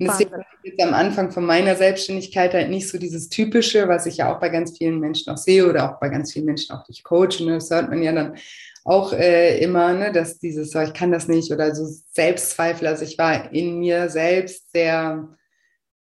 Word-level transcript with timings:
Und 0.00 0.08
deswegen 0.08 0.32
jetzt 0.64 0.82
am 0.82 0.92
Anfang 0.92 1.30
von 1.30 1.46
meiner 1.46 1.76
Selbstständigkeit 1.76 2.52
halt 2.52 2.68
nicht 2.68 2.88
so 2.88 2.98
dieses 2.98 3.28
Typische, 3.28 3.88
was 3.88 4.06
ich 4.06 4.16
ja 4.16 4.34
auch 4.34 4.40
bei 4.40 4.48
ganz 4.48 4.76
vielen 4.76 4.98
Menschen 4.98 5.32
auch 5.32 5.36
sehe 5.36 5.68
oder 5.68 5.90
auch 5.90 6.00
bei 6.00 6.08
ganz 6.08 6.32
vielen 6.32 6.46
Menschen 6.46 6.74
auch 6.74 6.84
durch 6.84 7.04
Coach. 7.04 7.40
Ne, 7.40 7.54
das 7.54 7.70
hört 7.70 7.90
man 7.90 8.02
ja 8.02 8.12
dann 8.12 8.36
auch 8.84 9.12
äh, 9.12 9.58
immer, 9.58 9.92
ne, 9.92 10.10
dass 10.10 10.38
dieses, 10.38 10.72
so, 10.72 10.80
ich 10.80 10.92
kann 10.92 11.12
das 11.12 11.28
nicht 11.28 11.52
oder 11.52 11.74
so 11.74 11.86
Selbstzweifel. 12.12 12.88
Also 12.88 13.04
ich 13.04 13.16
war 13.18 13.52
in 13.52 13.78
mir 13.78 14.08
selbst 14.10 14.72
sehr 14.72 15.28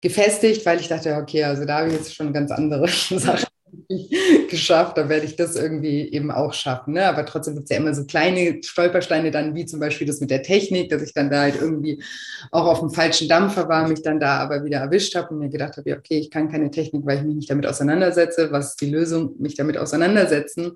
gefestigt, 0.01 0.65
weil 0.65 0.79
ich 0.79 0.89
dachte, 0.89 1.15
okay, 1.15 1.45
also 1.45 1.65
da 1.65 1.79
habe 1.79 1.87
ich 1.87 1.95
jetzt 1.95 2.13
schon 2.13 2.33
ganz 2.33 2.51
andere 2.51 2.87
Sachen 2.89 3.47
geschafft, 4.49 4.97
dann 4.97 5.09
werde 5.09 5.25
ich 5.25 5.35
das 5.35 5.55
irgendwie 5.55 6.11
eben 6.11 6.31
auch 6.31 6.53
schaffen. 6.53 6.93
Ne? 6.93 7.05
Aber 7.05 7.25
trotzdem 7.25 7.55
gibt 7.55 7.65
es 7.65 7.75
ja 7.75 7.81
immer 7.81 7.93
so 7.93 8.05
kleine 8.05 8.61
Stolpersteine 8.63 9.31
dann, 9.31 9.55
wie 9.55 9.65
zum 9.65 9.79
Beispiel 9.79 10.07
das 10.07 10.19
mit 10.19 10.29
der 10.29 10.43
Technik, 10.43 10.89
dass 10.89 11.01
ich 11.01 11.13
dann 11.13 11.29
da 11.29 11.41
halt 11.41 11.55
irgendwie 11.59 12.03
auch 12.51 12.65
auf 12.65 12.79
dem 12.79 12.89
falschen 12.89 13.27
Dampfer 13.27 13.67
war, 13.69 13.87
mich 13.87 14.01
dann 14.01 14.19
da 14.19 14.37
aber 14.39 14.63
wieder 14.63 14.79
erwischt 14.79 15.15
habe 15.15 15.29
und 15.29 15.39
mir 15.39 15.49
gedacht 15.49 15.77
habe, 15.77 15.89
ja, 15.89 15.97
okay, 15.97 16.17
ich 16.17 16.31
kann 16.31 16.51
keine 16.51 16.71
Technik, 16.71 17.05
weil 17.05 17.17
ich 17.17 17.23
mich 17.23 17.35
nicht 17.35 17.49
damit 17.49 17.65
auseinandersetze. 17.65 18.51
Was 18.51 18.71
ist 18.71 18.81
die 18.81 18.89
Lösung? 18.89 19.35
Mich 19.39 19.55
damit 19.55 19.77
auseinandersetzen, 19.77 20.73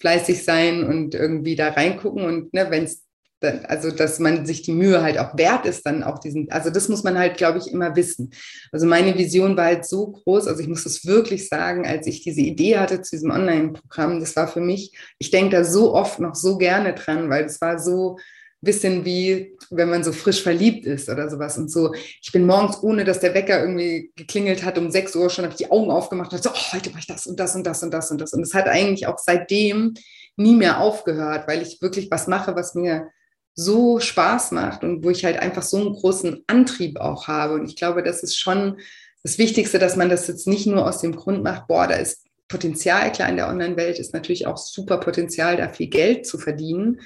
fleißig 0.00 0.44
sein 0.44 0.84
und 0.84 1.14
irgendwie 1.14 1.56
da 1.56 1.68
reingucken. 1.70 2.24
Und 2.24 2.54
ne, 2.54 2.66
wenn 2.70 2.84
es 2.84 3.02
also 3.42 3.90
dass 3.90 4.18
man 4.18 4.46
sich 4.46 4.62
die 4.62 4.72
Mühe 4.72 5.02
halt 5.02 5.18
auch 5.18 5.36
wert 5.36 5.66
ist, 5.66 5.84
dann 5.86 6.02
auch 6.02 6.18
diesen, 6.18 6.50
also 6.50 6.70
das 6.70 6.88
muss 6.88 7.02
man 7.02 7.18
halt, 7.18 7.36
glaube 7.36 7.58
ich, 7.58 7.72
immer 7.72 7.96
wissen. 7.96 8.32
Also 8.70 8.86
meine 8.86 9.16
Vision 9.16 9.56
war 9.56 9.66
halt 9.66 9.86
so 9.86 10.12
groß, 10.12 10.48
also 10.48 10.60
ich 10.60 10.68
muss 10.68 10.86
es 10.86 11.06
wirklich 11.06 11.48
sagen, 11.48 11.86
als 11.86 12.06
ich 12.06 12.22
diese 12.22 12.40
Idee 12.40 12.78
hatte 12.78 13.02
zu 13.02 13.16
diesem 13.16 13.30
Online-Programm, 13.30 14.20
das 14.20 14.36
war 14.36 14.48
für 14.48 14.60
mich, 14.60 14.96
ich 15.18 15.30
denke 15.30 15.56
da 15.56 15.64
so 15.64 15.94
oft 15.94 16.20
noch 16.20 16.34
so 16.34 16.58
gerne 16.58 16.94
dran, 16.94 17.30
weil 17.30 17.44
es 17.44 17.60
war 17.60 17.78
so 17.78 18.16
bisschen 18.62 19.04
wie, 19.04 19.56
wenn 19.70 19.90
man 19.90 20.04
so 20.04 20.12
frisch 20.12 20.42
verliebt 20.42 20.86
ist 20.86 21.08
oder 21.08 21.28
sowas 21.28 21.58
und 21.58 21.70
so. 21.70 21.92
Ich 22.22 22.30
bin 22.30 22.46
morgens, 22.46 22.80
ohne 22.82 23.04
dass 23.04 23.18
der 23.18 23.34
Wecker 23.34 23.60
irgendwie 23.60 24.12
geklingelt 24.14 24.64
hat, 24.64 24.78
um 24.78 24.90
6 24.90 25.16
Uhr 25.16 25.28
schon 25.30 25.44
habe 25.44 25.52
ich 25.52 25.58
die 25.58 25.70
Augen 25.70 25.90
aufgemacht 25.90 26.32
und 26.32 26.42
so, 26.42 26.50
oh, 26.50 26.72
heute 26.72 26.90
mache 26.90 27.00
ich 27.00 27.06
das 27.08 27.26
und 27.26 27.38
das 27.40 27.56
und 27.56 27.66
das 27.66 27.82
und 27.82 27.92
das 27.92 28.10
und 28.12 28.20
das. 28.20 28.32
Und 28.32 28.42
es 28.42 28.54
hat 28.54 28.68
eigentlich 28.68 29.08
auch 29.08 29.18
seitdem 29.18 29.94
nie 30.36 30.54
mehr 30.54 30.80
aufgehört, 30.80 31.48
weil 31.48 31.60
ich 31.60 31.82
wirklich 31.82 32.10
was 32.10 32.28
mache, 32.28 32.54
was 32.54 32.74
mir 32.74 33.08
so 33.54 34.00
Spaß 34.00 34.52
macht 34.52 34.82
und 34.82 35.04
wo 35.04 35.10
ich 35.10 35.24
halt 35.24 35.38
einfach 35.38 35.62
so 35.62 35.78
einen 35.78 35.92
großen 35.92 36.44
Antrieb 36.46 36.98
auch 36.98 37.28
habe. 37.28 37.54
Und 37.54 37.66
ich 37.66 37.76
glaube, 37.76 38.02
das 38.02 38.22
ist 38.22 38.38
schon 38.38 38.78
das 39.22 39.38
Wichtigste, 39.38 39.78
dass 39.78 39.96
man 39.96 40.08
das 40.08 40.26
jetzt 40.26 40.46
nicht 40.46 40.66
nur 40.66 40.86
aus 40.86 41.00
dem 41.00 41.14
Grund 41.14 41.42
macht, 41.42 41.68
boah, 41.68 41.86
da 41.86 41.94
ist 41.94 42.26
Potenzial, 42.48 43.12
klar, 43.12 43.30
in 43.30 43.36
der 43.36 43.48
Online-Welt 43.48 43.98
ist 43.98 44.12
natürlich 44.12 44.46
auch 44.46 44.58
super 44.58 44.98
Potenzial, 44.98 45.56
da 45.56 45.68
viel 45.68 45.88
Geld 45.88 46.26
zu 46.26 46.38
verdienen. 46.38 47.00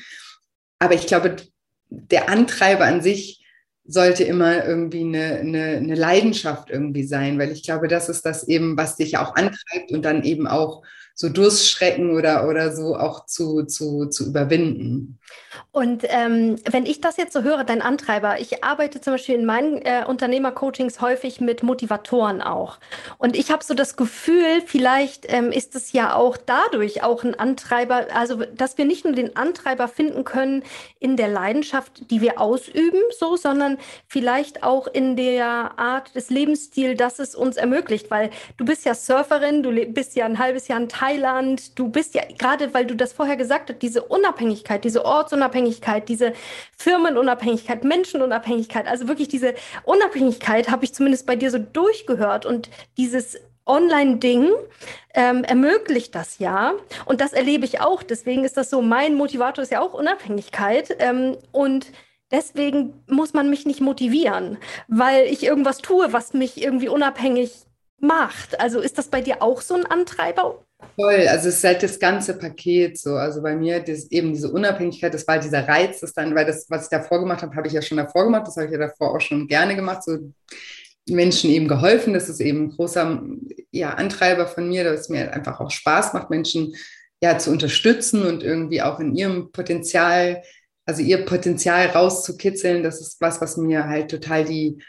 Aber 0.79 0.95
ich 0.95 1.07
glaube, 1.07 1.37
der 1.89 2.29
Antreiber 2.29 2.85
an 2.85 3.01
sich 3.01 3.45
sollte 3.85 4.25
immer 4.25 4.65
irgendwie 4.65 5.03
eine, 5.03 5.37
eine, 5.37 5.65
eine 5.77 5.95
Leidenschaft 5.95 6.71
irgendwie 6.71 7.05
sein, 7.05 7.39
weil 7.39 7.53
ich 7.53 7.63
glaube, 7.63 7.87
das 7.87 8.09
ist 8.09 8.27
das 8.27 8.49
eben, 8.49 8.77
was 8.77 8.97
dich 8.97 9.19
auch 9.19 9.37
antreibt 9.37 9.93
und 9.93 10.05
dann 10.05 10.25
eben 10.25 10.49
auch 10.49 10.83
so 11.19 11.31
Durstschrecken 11.31 12.15
oder, 12.15 12.47
oder 12.47 12.77
so 12.77 12.95
auch 12.95 13.25
zu, 13.25 13.65
zu, 13.65 14.07
zu 14.07 14.27
überwinden. 14.27 15.19
Und 15.73 16.05
ähm, 16.09 16.57
wenn 16.71 16.85
ich 16.85 17.01
das 17.01 17.17
jetzt 17.17 17.33
so 17.33 17.43
höre, 17.43 17.65
dein 17.65 17.81
Antreiber, 17.81 18.39
ich 18.39 18.63
arbeite 18.63 19.01
zum 19.01 19.15
Beispiel 19.15 19.37
in 19.37 19.47
meinen 19.47 19.81
äh, 19.83 20.05
Unternehmercoachings 20.07 21.01
häufig 21.01 21.41
mit 21.41 21.63
Motivatoren 21.63 22.43
auch. 22.43 22.79
Und 23.17 23.35
ich 23.35 23.51
habe 23.51 23.65
so 23.65 23.73
das 23.73 23.97
Gefühl, 23.97 24.61
vielleicht 24.65 25.25
ähm, 25.29 25.53
ist 25.53 25.75
es 25.75 25.93
ja 25.93 26.15
auch 26.15 26.37
dadurch 26.37 27.03
auch 27.03 27.25
ein 27.25 27.35
Antreiber, 27.35 28.07
also 28.13 28.45
dass 28.55 28.77
wir 28.77 28.85
nicht 28.85 29.05
nur 29.05 29.15
den 29.15 29.37
Antreiber 29.37 29.89
finden 29.89 30.25
können 30.25 30.63
in 31.01 31.17
der 31.17 31.29
Leidenschaft, 31.29 32.11
die 32.11 32.21
wir 32.21 32.41
ausüben, 32.41 33.01
so, 33.19 33.37
sondern 33.37 33.79
vielleicht 34.07 34.63
auch 34.63 34.87
in 34.87 35.17
der 35.17 35.79
Art 35.79 36.15
des 36.15 36.29
Lebensstils, 36.29 36.99
das 36.99 37.19
es 37.19 37.35
uns 37.35 37.57
ermöglicht. 37.57 38.11
Weil 38.11 38.31
du 38.59 38.67
bist 38.67 38.85
ja 38.85 38.95
Surferin, 38.95 39.63
du 39.63 39.73
bist 39.87 40.15
ja 40.15 40.27
ein 40.27 40.39
halbes 40.39 40.69
Jahr 40.69 40.81
in 40.81 40.89
Thailand, 41.07 41.79
du 41.79 41.89
bist 41.89 42.15
ja, 42.15 42.23
gerade 42.37 42.75
weil 42.75 42.85
du 42.85 42.97
das 42.97 43.13
vorher 43.13 43.37
gesagt 43.37 43.71
hast, 43.71 43.81
diese 43.81 44.03
Unabhängigkeit, 44.03 44.83
diese 44.85 45.05
Ortsunabhängigkeit, 45.05 46.09
diese 46.09 46.33
Firmenunabhängigkeit, 46.77 47.85
Menschenunabhängigkeit, 47.85 48.89
also 48.89 49.07
wirklich 49.07 49.29
diese 49.29 49.55
Unabhängigkeit 49.85 50.71
habe 50.71 50.85
ich 50.85 50.95
zumindest 50.95 51.27
bei 51.27 51.37
dir 51.37 51.51
so 51.51 51.59
durchgehört 51.59 52.45
und 52.45 52.71
dieses 52.97 53.39
Online-Ding 53.67 54.51
ähm, 55.15 55.45
ermöglicht 55.45 56.15
das 56.15 56.39
ja. 56.39 56.73
Und 57.05 57.21
das 57.21 57.33
erlebe 57.33 57.65
ich 57.65 57.81
auch. 57.81 58.03
Deswegen 58.03 58.45
ist 58.45 58.57
das 58.57 58.71
so, 58.71 58.81
mein 58.81 59.15
Motivator 59.15 59.63
ist 59.63 59.73
ja 59.73 59.81
auch 59.81 59.93
Unabhängigkeit. 59.93 60.97
Ähm, 61.01 61.37
und 61.51 61.93
deswegen 62.31 63.03
muss 63.09 63.33
man 63.33 63.51
mich 63.51 63.67
nicht 63.67 63.81
motivieren, 63.81 64.59
weil 64.87 65.27
ich 65.27 65.43
irgendwas 65.43 65.79
tue, 65.79 66.13
was 66.13 66.33
mich 66.33 66.63
irgendwie 66.63 66.89
unabhängig 66.89 67.67
macht. 67.99 68.61
Also 68.61 68.81
ist 68.81 68.99
das 68.99 69.09
bei 69.09 69.21
dir 69.21 69.43
auch 69.43 69.61
so 69.63 69.75
ein 69.75 69.87
Antreiber? 69.87 70.66
Voll, 70.95 71.27
also 71.29 71.49
es 71.49 71.57
ist 71.57 71.65
halt 71.65 71.83
das 71.83 71.99
ganze 71.99 72.37
Paket 72.39 72.99
so. 72.99 73.15
Also 73.15 73.43
bei 73.43 73.57
mir 73.57 73.81
das, 73.81 74.11
eben 74.11 74.33
diese 74.33 74.51
Unabhängigkeit, 74.51 75.13
das 75.13 75.27
war 75.27 75.39
dieser 75.39 75.67
Reiz, 75.67 76.01
das 76.01 76.13
dann, 76.13 76.35
weil 76.35 76.45
das, 76.45 76.67
was 76.69 76.85
ich 76.85 76.91
davor 76.91 77.21
gemacht 77.21 77.43
habe, 77.43 77.55
habe 77.57 77.67
ich 77.67 77.73
ja 77.73 77.83
schon 77.83 77.97
davor 77.97 78.25
gemacht, 78.25 78.47
das 78.47 78.57
habe 78.57 78.67
ich 78.67 78.73
ja 78.73 78.79
davor 78.79 79.15
auch 79.15 79.21
schon 79.21 79.49
gerne 79.49 79.75
gemacht, 79.75 80.05
so 80.05 80.19
Menschen 81.09 81.51
eben 81.51 81.69
geholfen. 81.69 82.13
Das 82.13 82.29
ist 82.29 82.41
eben 82.41 82.65
ein 82.65 82.71
großer 82.71 83.23
ja, 83.71 83.95
Antreiber 83.95 84.47
von 84.47 84.69
mir, 84.69 84.85
dass 84.85 85.03
es 85.03 85.09
mir 85.09 85.33
einfach 85.33 85.61
auch 85.61 85.71
Spaß 85.71 86.13
macht, 86.13 86.31
Menschen 86.31 86.75
ja 87.23 87.39
zu 87.39 87.51
unterstützen 87.51 88.23
und 88.27 88.43
irgendwie 88.43 88.83
auch 88.83 89.01
in 89.01 89.15
ihrem 89.15 89.53
Potenzial, 89.53 90.43
also 90.85 91.01
ihr 91.01 91.25
Potenzial 91.25 91.87
rauszukitzeln. 91.87 92.83
Das 92.83 93.01
ist 93.01 93.21
was, 93.21 93.41
was 93.41 93.57
mir 93.57 93.87
halt 93.87 94.11
total 94.11 94.45
die 94.45 94.83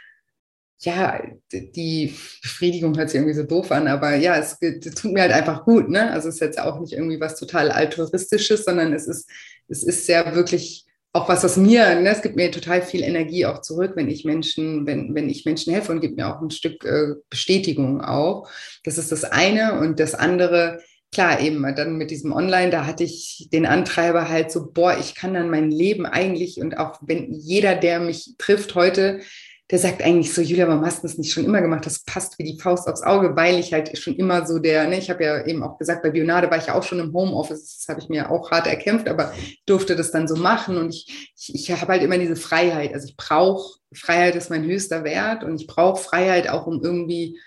ja, 0.79 1.21
die 1.51 2.13
Befriedigung 2.41 2.95
hört 2.97 3.09
sich 3.09 3.19
irgendwie 3.19 3.33
so 3.33 3.43
doof 3.43 3.71
an, 3.71 3.87
aber 3.87 4.15
ja, 4.15 4.37
es, 4.37 4.59
tut 4.59 5.11
mir 5.11 5.21
halt 5.21 5.31
einfach 5.31 5.65
gut. 5.65 5.89
Ne? 5.89 6.11
Also 6.11 6.29
es 6.29 6.35
ist 6.35 6.41
jetzt 6.41 6.59
auch 6.59 6.79
nicht 6.79 6.93
irgendwie 6.93 7.19
was 7.19 7.35
total 7.35 7.71
altruistisches, 7.71 8.65
sondern 8.65 8.93
es 8.93 9.07
ist, 9.07 9.29
es 9.67 9.83
ist 9.83 10.05
sehr 10.05 10.35
wirklich 10.35 10.85
auch 11.13 11.27
was, 11.27 11.43
was 11.43 11.57
mir, 11.57 11.99
ne, 11.99 12.09
es 12.09 12.21
gibt 12.21 12.35
mir 12.35 12.51
total 12.51 12.83
viel 12.83 13.01
Energie 13.01 13.47
auch 13.47 13.61
zurück, 13.61 13.93
wenn 13.95 14.07
ich 14.07 14.23
Menschen, 14.23 14.85
wenn, 14.85 15.15
wenn 15.15 15.29
ich 15.29 15.45
Menschen 15.45 15.73
helfe 15.73 15.91
und 15.91 16.01
gibt 16.01 16.15
mir 16.15 16.27
auch 16.27 16.41
ein 16.41 16.51
Stück 16.51 16.83
äh, 16.85 17.15
Bestätigung 17.29 18.01
auch. 18.01 18.47
Das 18.83 18.99
ist 18.99 19.11
das 19.11 19.23
eine. 19.23 19.79
Und 19.79 19.99
das 19.99 20.13
andere, 20.13 20.79
klar, 21.11 21.39
eben 21.39 21.63
dann 21.75 21.97
mit 21.97 22.11
diesem 22.11 22.33
Online, 22.33 22.69
da 22.69 22.85
hatte 22.85 23.03
ich 23.03 23.47
den 23.51 23.65
Antreiber 23.65 24.29
halt 24.29 24.51
so, 24.51 24.71
boah, 24.71 24.95
ich 24.99 25.15
kann 25.15 25.33
dann 25.33 25.49
mein 25.49 25.71
Leben 25.71 26.05
eigentlich 26.05 26.61
und 26.61 26.77
auch 26.77 26.99
wenn 27.01 27.33
jeder, 27.33 27.73
der 27.73 27.99
mich 27.99 28.35
trifft 28.37 28.75
heute, 28.75 29.21
der 29.69 29.79
sagt 29.79 30.01
eigentlich 30.01 30.33
so, 30.33 30.41
Julia, 30.41 30.67
warum 30.67 30.85
hast 30.85 31.03
du 31.03 31.07
das 31.07 31.17
nicht 31.17 31.33
schon 31.33 31.43
immer 31.43 31.61
gemacht? 31.61 31.85
Das 31.85 32.03
passt 32.05 32.39
wie 32.39 32.43
die 32.45 32.59
Faust 32.59 32.87
aufs 32.87 33.03
Auge, 33.03 33.35
weil 33.35 33.59
ich 33.59 33.73
halt 33.73 33.97
schon 33.97 34.15
immer 34.15 34.47
so 34.47 34.59
der, 34.59 34.87
ne, 34.87 34.97
ich 34.97 35.09
habe 35.09 35.25
ja 35.25 35.45
eben 35.45 35.61
auch 35.61 35.77
gesagt, 35.77 36.03
bei 36.03 36.09
Bionade 36.09 36.49
war 36.49 36.57
ich 36.57 36.67
ja 36.67 36.75
auch 36.75 36.83
schon 36.83 36.99
im 36.99 37.11
Homeoffice, 37.11 37.77
das 37.77 37.89
habe 37.89 37.99
ich 37.99 38.07
mir 38.07 38.31
auch 38.31 38.49
hart 38.49 38.65
erkämpft, 38.65 39.09
aber 39.09 39.33
durfte 39.65 39.97
das 39.97 40.11
dann 40.11 40.27
so 40.27 40.37
machen 40.37 40.77
und 40.77 40.93
ich, 40.93 41.31
ich, 41.37 41.53
ich 41.53 41.81
habe 41.81 41.91
halt 41.91 42.01
immer 42.03 42.17
diese 42.17 42.37
Freiheit. 42.37 42.93
Also 42.93 43.07
ich 43.07 43.17
brauche, 43.17 43.79
Freiheit 43.93 44.35
ist 44.35 44.49
mein 44.49 44.63
höchster 44.63 45.03
Wert 45.03 45.43
und 45.43 45.59
ich 45.59 45.67
brauche 45.67 46.01
Freiheit 46.01 46.49
auch, 46.49 46.65
um 46.65 46.81
irgendwie 46.81 47.37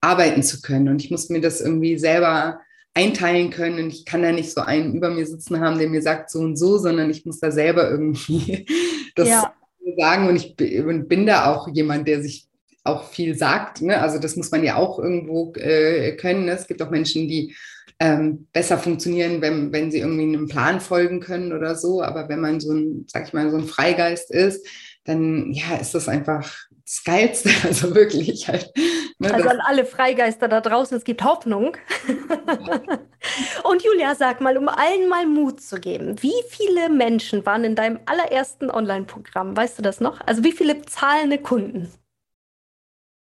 arbeiten 0.00 0.42
zu 0.42 0.60
können. 0.60 0.88
Und 0.88 1.02
ich 1.02 1.12
muss 1.12 1.28
mir 1.28 1.40
das 1.40 1.60
irgendwie 1.60 1.96
selber 1.96 2.60
einteilen 2.94 3.50
können 3.50 3.84
und 3.84 3.90
ich 3.90 4.04
kann 4.04 4.22
da 4.22 4.32
nicht 4.32 4.50
so 4.50 4.62
einen 4.62 4.94
über 4.94 5.10
mir 5.10 5.26
sitzen 5.26 5.60
haben, 5.60 5.78
der 5.78 5.88
mir 5.88 6.02
sagt 6.02 6.30
so 6.30 6.40
und 6.40 6.56
so, 6.56 6.78
sondern 6.78 7.08
ich 7.10 7.24
muss 7.24 7.38
da 7.38 7.52
selber 7.52 7.88
irgendwie 7.88 8.66
das 9.14 9.28
ja 9.28 9.54
sagen 9.96 10.28
und 10.28 10.36
ich 10.36 10.56
bin 10.56 11.26
da 11.26 11.52
auch 11.52 11.68
jemand, 11.68 12.08
der 12.08 12.22
sich 12.22 12.48
auch 12.84 13.04
viel 13.10 13.36
sagt. 13.36 13.82
Ne? 13.82 14.00
Also 14.00 14.18
das 14.18 14.36
muss 14.36 14.50
man 14.50 14.64
ja 14.64 14.76
auch 14.76 14.98
irgendwo 14.98 15.52
äh, 15.54 16.16
können. 16.16 16.46
Ne? 16.46 16.52
Es 16.52 16.66
gibt 16.66 16.82
auch 16.82 16.90
Menschen, 16.90 17.28
die 17.28 17.54
ähm, 18.00 18.46
besser 18.52 18.78
funktionieren, 18.78 19.40
wenn, 19.40 19.72
wenn 19.72 19.90
sie 19.90 19.98
irgendwie 19.98 20.22
einem 20.22 20.48
Plan 20.48 20.80
folgen 20.80 21.20
können 21.20 21.52
oder 21.52 21.74
so. 21.74 22.02
Aber 22.02 22.28
wenn 22.28 22.40
man 22.40 22.60
so 22.60 22.72
ein, 22.72 23.04
sag 23.08 23.26
ich 23.26 23.32
mal, 23.32 23.50
so 23.50 23.56
ein 23.56 23.66
Freigeist 23.66 24.30
ist, 24.30 24.66
dann 25.04 25.52
ja, 25.52 25.76
ist 25.76 25.94
das 25.94 26.08
einfach 26.08 26.54
das 26.88 27.04
Geilste. 27.04 27.50
Also 27.64 27.94
wirklich 27.94 28.48
halt. 28.48 28.72
Ne, 29.18 29.34
also 29.34 29.48
an 29.48 29.60
alle 29.60 29.84
Freigeister 29.84 30.48
da 30.48 30.60
draußen, 30.60 30.96
es 30.96 31.04
gibt 31.04 31.22
Hoffnung. 31.22 31.76
Und 33.64 33.82
Julia, 33.82 34.14
sag 34.14 34.40
mal, 34.40 34.56
um 34.56 34.68
allen 34.68 35.08
mal 35.08 35.26
Mut 35.26 35.60
zu 35.60 35.80
geben, 35.80 36.22
wie 36.22 36.32
viele 36.48 36.88
Menschen 36.88 37.44
waren 37.44 37.64
in 37.64 37.74
deinem 37.74 37.98
allerersten 38.06 38.70
Online-Programm? 38.70 39.56
Weißt 39.56 39.78
du 39.78 39.82
das 39.82 40.00
noch? 40.00 40.20
Also 40.22 40.44
wie 40.44 40.52
viele 40.52 40.80
zahlende 40.82 41.38
Kunden? 41.38 41.92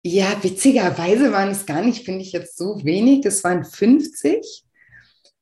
Ja, 0.04 0.42
witzigerweise 0.42 1.30
waren 1.30 1.50
es 1.50 1.64
gar 1.64 1.82
nicht, 1.82 2.04
finde 2.04 2.22
ich 2.22 2.32
jetzt 2.32 2.56
so 2.56 2.84
wenig. 2.84 3.20
Das 3.20 3.44
waren 3.44 3.64
50. 3.64 4.64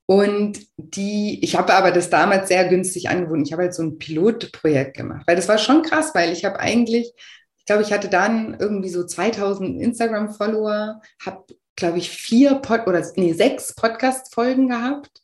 Und 0.05 0.59
die, 0.77 1.39
ich 1.43 1.55
habe 1.55 1.73
aber 1.73 1.93
das 1.93 2.11
damals 2.11 2.49
sehr 2.49 2.69
günstig 2.69 3.09
angeboten. 3.09 3.45
Ich 3.45 3.53
habe 3.53 3.63
halt 3.63 3.75
so 3.75 3.85
ein 3.85 3.97
Pilotprojekt 3.97 4.97
gemacht, 4.97 5.23
weil 5.27 5.37
das 5.37 5.49
war 5.49 5.57
schon 5.57 5.83
krass, 5.83 6.11
weil 6.15 6.33
ich 6.33 6.45
habe 6.45 6.59
eigentlich, 6.59 7.13
ich 7.15 7.15
glaube, 7.71 7.85
ich 7.85 7.93
hatte 7.93 8.09
dann 8.09 8.57
irgendwie 8.59 8.89
so 8.89 9.07
2000 9.07 9.81
Instagram-Follower, 9.81 11.01
habe, 11.25 11.45
glaube 11.77 11.99
ich, 11.99 12.11
vier 12.11 12.57
Pod 12.57 12.89
oder 12.89 13.01
nee, 13.15 13.33
sechs 13.33 13.77
Podcast-Folgen 13.77 14.71
gehabt 14.71 15.23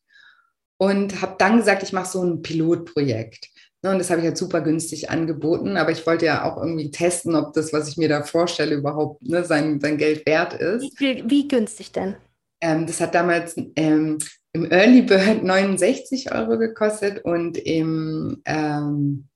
und 0.78 1.20
habe 1.22 1.34
dann 1.38 1.56
gesagt, 1.56 1.82
ich 1.82 1.92
mache 1.92 2.08
so 2.08 2.22
ein 2.22 2.42
Pilotprojekt. 2.42 3.48
Ne, 3.82 3.90
und 3.90 3.98
das 3.98 4.10
habe 4.10 4.20
ich 4.20 4.28
halt 4.28 4.38
super 4.38 4.60
günstig 4.60 5.10
angeboten, 5.10 5.76
aber 5.76 5.90
ich 5.90 6.06
wollte 6.06 6.26
ja 6.26 6.44
auch 6.44 6.56
irgendwie 6.56 6.92
testen, 6.92 7.34
ob 7.34 7.52
das, 7.52 7.72
was 7.72 7.88
ich 7.88 7.96
mir 7.96 8.08
da 8.08 8.22
vorstelle, 8.22 8.76
überhaupt 8.76 9.22
ne, 9.22 9.42
sein, 9.42 9.80
sein 9.80 9.98
Geld 9.98 10.24
wert 10.24 10.54
ist. 10.54 11.00
Wie, 11.00 11.24
wie 11.28 11.48
günstig 11.48 11.90
denn? 11.90 12.14
Ähm, 12.60 12.86
das 12.86 13.00
hat 13.00 13.16
damals 13.16 13.56
ähm, 13.74 14.18
im 14.52 14.70
Early 14.70 15.02
Bird 15.02 15.42
69 15.42 16.32
Euro 16.32 16.58
gekostet 16.58 17.24
und 17.24 17.58
im, 17.58 18.40
ähm, 18.44 19.26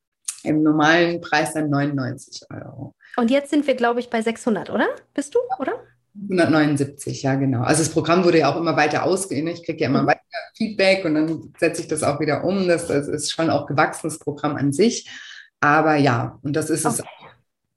im 0.45 0.63
normalen 0.63 1.21
Preis 1.21 1.55
dann 1.55 1.71
99 1.71 2.43
Euro. 2.51 2.95
Und 3.17 3.31
jetzt 3.31 3.51
sind 3.51 3.67
wir, 3.67 3.75
glaube 3.75 4.01
ich, 4.01 4.11
bei 4.11 4.23
600, 4.23 4.71
oder? 4.71 4.89
Bist 5.15 5.35
du, 5.35 5.39
oder? 5.59 5.73
179, 6.15 7.23
ja, 7.23 7.35
genau. 7.37 7.63
Also 7.63 7.83
das 7.83 7.93
Programm 7.93 8.25
wurde 8.25 8.39
ja 8.39 8.53
auch 8.53 8.57
immer 8.57 8.77
weiter 8.77 9.05
ausgehen. 9.05 9.47
Ich 9.47 9.65
kriege 9.65 9.81
ja 9.81 9.89
immer 9.89 10.03
mhm. 10.03 10.09
weiter 10.09 10.21
Feedback 10.57 11.05
und 11.05 11.15
dann 11.15 11.53
setze 11.59 11.83
ich 11.83 11.89
das 11.89 12.03
auch 12.03 12.21
wieder 12.21 12.45
um. 12.45 12.67
Das, 12.67 12.89
das 12.89 13.09
ist 13.09 13.33
schon 13.33 13.51
auch 13.51 13.67
gewachsenes 13.67 14.19
Programm 14.19 14.57
an 14.57 14.73
sich. 14.73 15.09
Aber 15.61 15.97
ja, 15.97 16.39
und 16.43 16.55
das 16.57 16.71
ist 16.71 16.85
okay. 16.85 17.03
es 17.03 17.20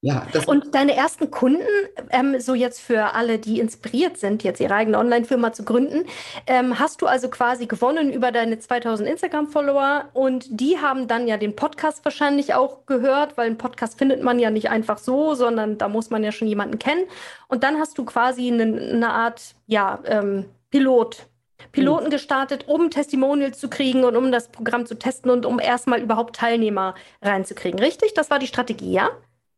ja, 0.04 0.28
und 0.48 0.76
deine 0.76 0.98
ersten 0.98 1.32
Kunden, 1.32 1.64
ähm, 2.10 2.38
so 2.42 2.54
jetzt 2.54 2.82
für 2.82 3.14
alle, 3.14 3.40
die 3.40 3.62
inspiriert 3.62 4.18
sind, 4.18 4.44
jetzt 4.44 4.60
ihre 4.60 4.74
eigene 4.76 5.00
Online-Firma 5.00 5.54
zu 5.54 5.64
gründen, 5.64 6.04
ähm, 6.46 6.78
hast 6.78 7.02
du 7.02 7.06
also 7.06 7.30
quasi 7.30 7.68
gewonnen 7.68 8.12
über 8.12 8.34
deine 8.34 8.60
2000 8.60 9.08
Instagram-Follower 9.08 10.10
und 10.12 10.48
die 10.50 10.78
haben 10.78 11.08
dann 11.08 11.26
ja 11.26 11.38
den 11.38 11.56
Podcast 11.56 12.04
wahrscheinlich 12.04 12.54
auch 12.54 12.86
gehört, 12.86 13.38
weil 13.38 13.46
einen 13.46 13.58
Podcast 13.58 13.98
findet 13.98 14.22
man 14.22 14.40
ja 14.40 14.50
nicht 14.50 14.70
einfach 14.70 14.98
so, 14.98 15.36
sondern 15.36 15.78
da 15.78 15.88
muss 15.88 16.10
man 16.10 16.22
ja 16.22 16.34
schon 16.34 16.50
jemanden 16.50 16.80
kennen. 16.80 17.06
Und 17.48 17.64
dann 17.64 17.80
hast 17.80 17.98
du 17.98 18.04
quasi 18.04 18.52
eine, 18.52 18.64
eine 18.64 19.10
Art, 19.10 19.56
ja, 19.68 20.00
ähm, 20.06 20.48
Pilot 20.70 21.28
Piloten 21.72 22.10
gestartet, 22.10 22.68
um 22.68 22.90
Testimonials 22.90 23.58
zu 23.58 23.70
kriegen 23.70 24.04
und 24.04 24.18
um 24.18 24.34
das 24.34 24.50
Programm 24.50 24.86
zu 24.86 25.00
testen 25.00 25.32
und 25.32 25.46
um 25.46 25.60
erstmal 25.60 26.02
überhaupt 26.02 26.36
Teilnehmer 26.36 26.94
reinzukriegen. 27.22 27.80
Richtig? 27.80 28.14
Das 28.14 28.30
war 28.30 28.38
die 28.38 28.48
Strategie, 28.48 28.92
ja? 28.92 29.10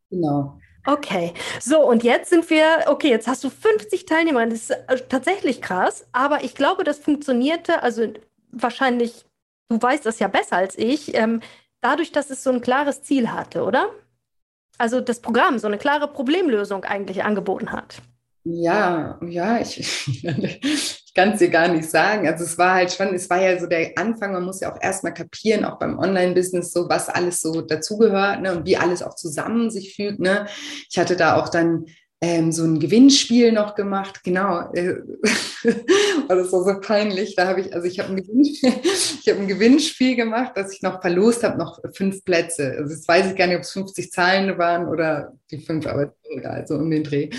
Genau. 0.10 0.60
Okay, 0.88 1.34
so 1.60 1.80
und 1.80 2.04
jetzt 2.04 2.30
sind 2.30 2.48
wir, 2.52 2.86
okay, 2.88 3.10
jetzt 3.10 3.28
hast 3.28 3.44
du 3.44 3.50
50 3.50 4.06
Teilnehmer, 4.06 4.46
das 4.46 4.69
ist 4.69 4.69
äh, 4.69 5.00
tatsächlich 5.10 5.62
krass, 5.62 6.06
aber 6.12 6.44
ich 6.44 6.54
glaube, 6.54 6.84
das 6.84 7.00
funktionierte, 7.00 7.81
also 7.81 8.13
wahrscheinlich, 8.52 9.25
du 9.69 9.81
weißt 9.81 10.06
das 10.06 10.19
ja 10.19 10.28
besser 10.28 10.57
als 10.57 10.78
ich, 10.78 11.16
ähm, 11.16 11.42
dadurch, 11.81 12.12
dass 12.12 12.30
es 12.30 12.44
so 12.44 12.52
ein 12.52 12.62
klares 12.62 13.02
Ziel 13.02 13.31
hatte, 13.31 13.63
oder? 13.63 13.90
Also 14.78 15.02
das 15.02 15.22
Programm 15.22 15.57
so 15.57 15.68
eine 15.68 15.80
klare 15.80 16.08
Problemlösung 16.08 16.84
eigentlich 16.84 17.24
angeboten 17.24 17.72
hat. 17.72 18.01
Ja, 18.44 19.19
ja, 19.25 19.60
ich, 19.60 19.80
ich 20.24 21.05
kann 21.15 21.31
es 21.31 21.39
dir 21.39 21.50
gar 21.50 21.69
nicht 21.69 21.89
sagen. 21.89 22.27
Also 22.27 22.44
es 22.44 22.57
war 22.57 22.75
halt 22.75 22.91
schon, 22.91 23.13
es 23.15 23.29
war 23.29 23.41
ja 23.41 23.57
so 23.57 23.67
der 23.67 23.97
Anfang, 23.97 24.33
man 24.33 24.44
muss 24.44 24.59
ja 24.59 24.71
auch 24.71 24.81
erstmal 24.81 25.13
kapieren, 25.13 25.65
auch 25.65 25.79
beim 25.79 25.97
Online-Business, 25.97 26.71
so 26.71 26.89
was 26.89 27.09
alles 27.09 27.41
so 27.41 27.62
dazugehört 27.62 28.41
ne, 28.41 28.56
und 28.56 28.65
wie 28.65 28.77
alles 28.77 29.01
auch 29.01 29.15
zusammen 29.15 29.71
sich 29.71 29.95
fügt. 29.95 30.19
Ne. 30.19 30.45
Ich 30.89 30.97
hatte 31.00 31.15
da 31.15 31.38
auch 31.38 31.50
dann 31.50 31.85
ähm, 32.21 32.51
so 32.51 32.63
ein 32.63 32.79
Gewinnspiel 32.79 33.51
noch 33.51 33.75
gemacht. 33.75 34.23
Genau, 34.23 34.71
äh, 34.73 34.95
das 36.27 36.51
war 36.51 36.63
so 36.63 36.81
peinlich. 36.81 37.35
Da 37.35 37.47
habe 37.47 37.62
ich, 37.62 37.73
also 37.73 37.88
ich 37.88 38.00
habe 38.00 38.13
ein, 38.13 38.17
hab 38.23 39.39
ein 39.39 39.47
Gewinnspiel 39.47 40.17
gemacht, 40.17 40.51
das 40.56 40.73
ich 40.73 40.81
noch 40.81 41.01
verlost 41.01 41.44
habe, 41.44 41.57
noch 41.57 41.79
fünf 41.94 42.25
Plätze. 42.25 42.75
Also 42.77 42.94
jetzt 42.94 43.07
weiß 43.07 43.27
ich 43.27 43.38
gar 43.38 43.47
nicht, 43.47 43.57
ob 43.57 43.63
es 43.63 43.71
50 43.71 44.12
Zahlen 44.12 44.57
waren 44.57 44.88
oder 44.88 45.33
die 45.51 45.59
fünf, 45.59 45.88
aber 45.88 46.13
egal, 46.29 46.65
so 46.67 46.75
um 46.75 46.89
den 46.89 47.03
Dreh. 47.03 47.29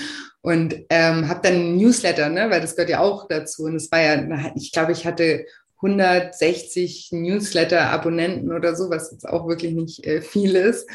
Und 0.47 0.77
ähm, 0.91 1.27
habe 1.27 1.41
dann 1.43 1.55
ein 1.55 1.77
Newsletter, 1.77 2.29
ne, 2.29 2.49
weil 2.51 2.61
das 2.61 2.77
gehört 2.77 2.91
ja 2.91 3.01
auch 3.01 3.27
dazu. 3.27 3.65
Und 3.65 3.75
es 3.75 3.91
war 3.91 4.01
ja, 4.01 4.53
ich 4.55 4.71
glaube, 4.71 4.93
ich 4.93 5.05
hatte 5.05 5.45
160 5.83 7.09
Newsletter-Abonnenten 7.11 8.53
oder 8.53 8.77
so, 8.77 8.89
was 8.89 9.11
jetzt 9.11 9.29
auch 9.29 9.49
wirklich 9.49 9.73
nicht 9.73 10.07
äh, 10.07 10.23
viel 10.23 10.55
ist. 10.55 10.89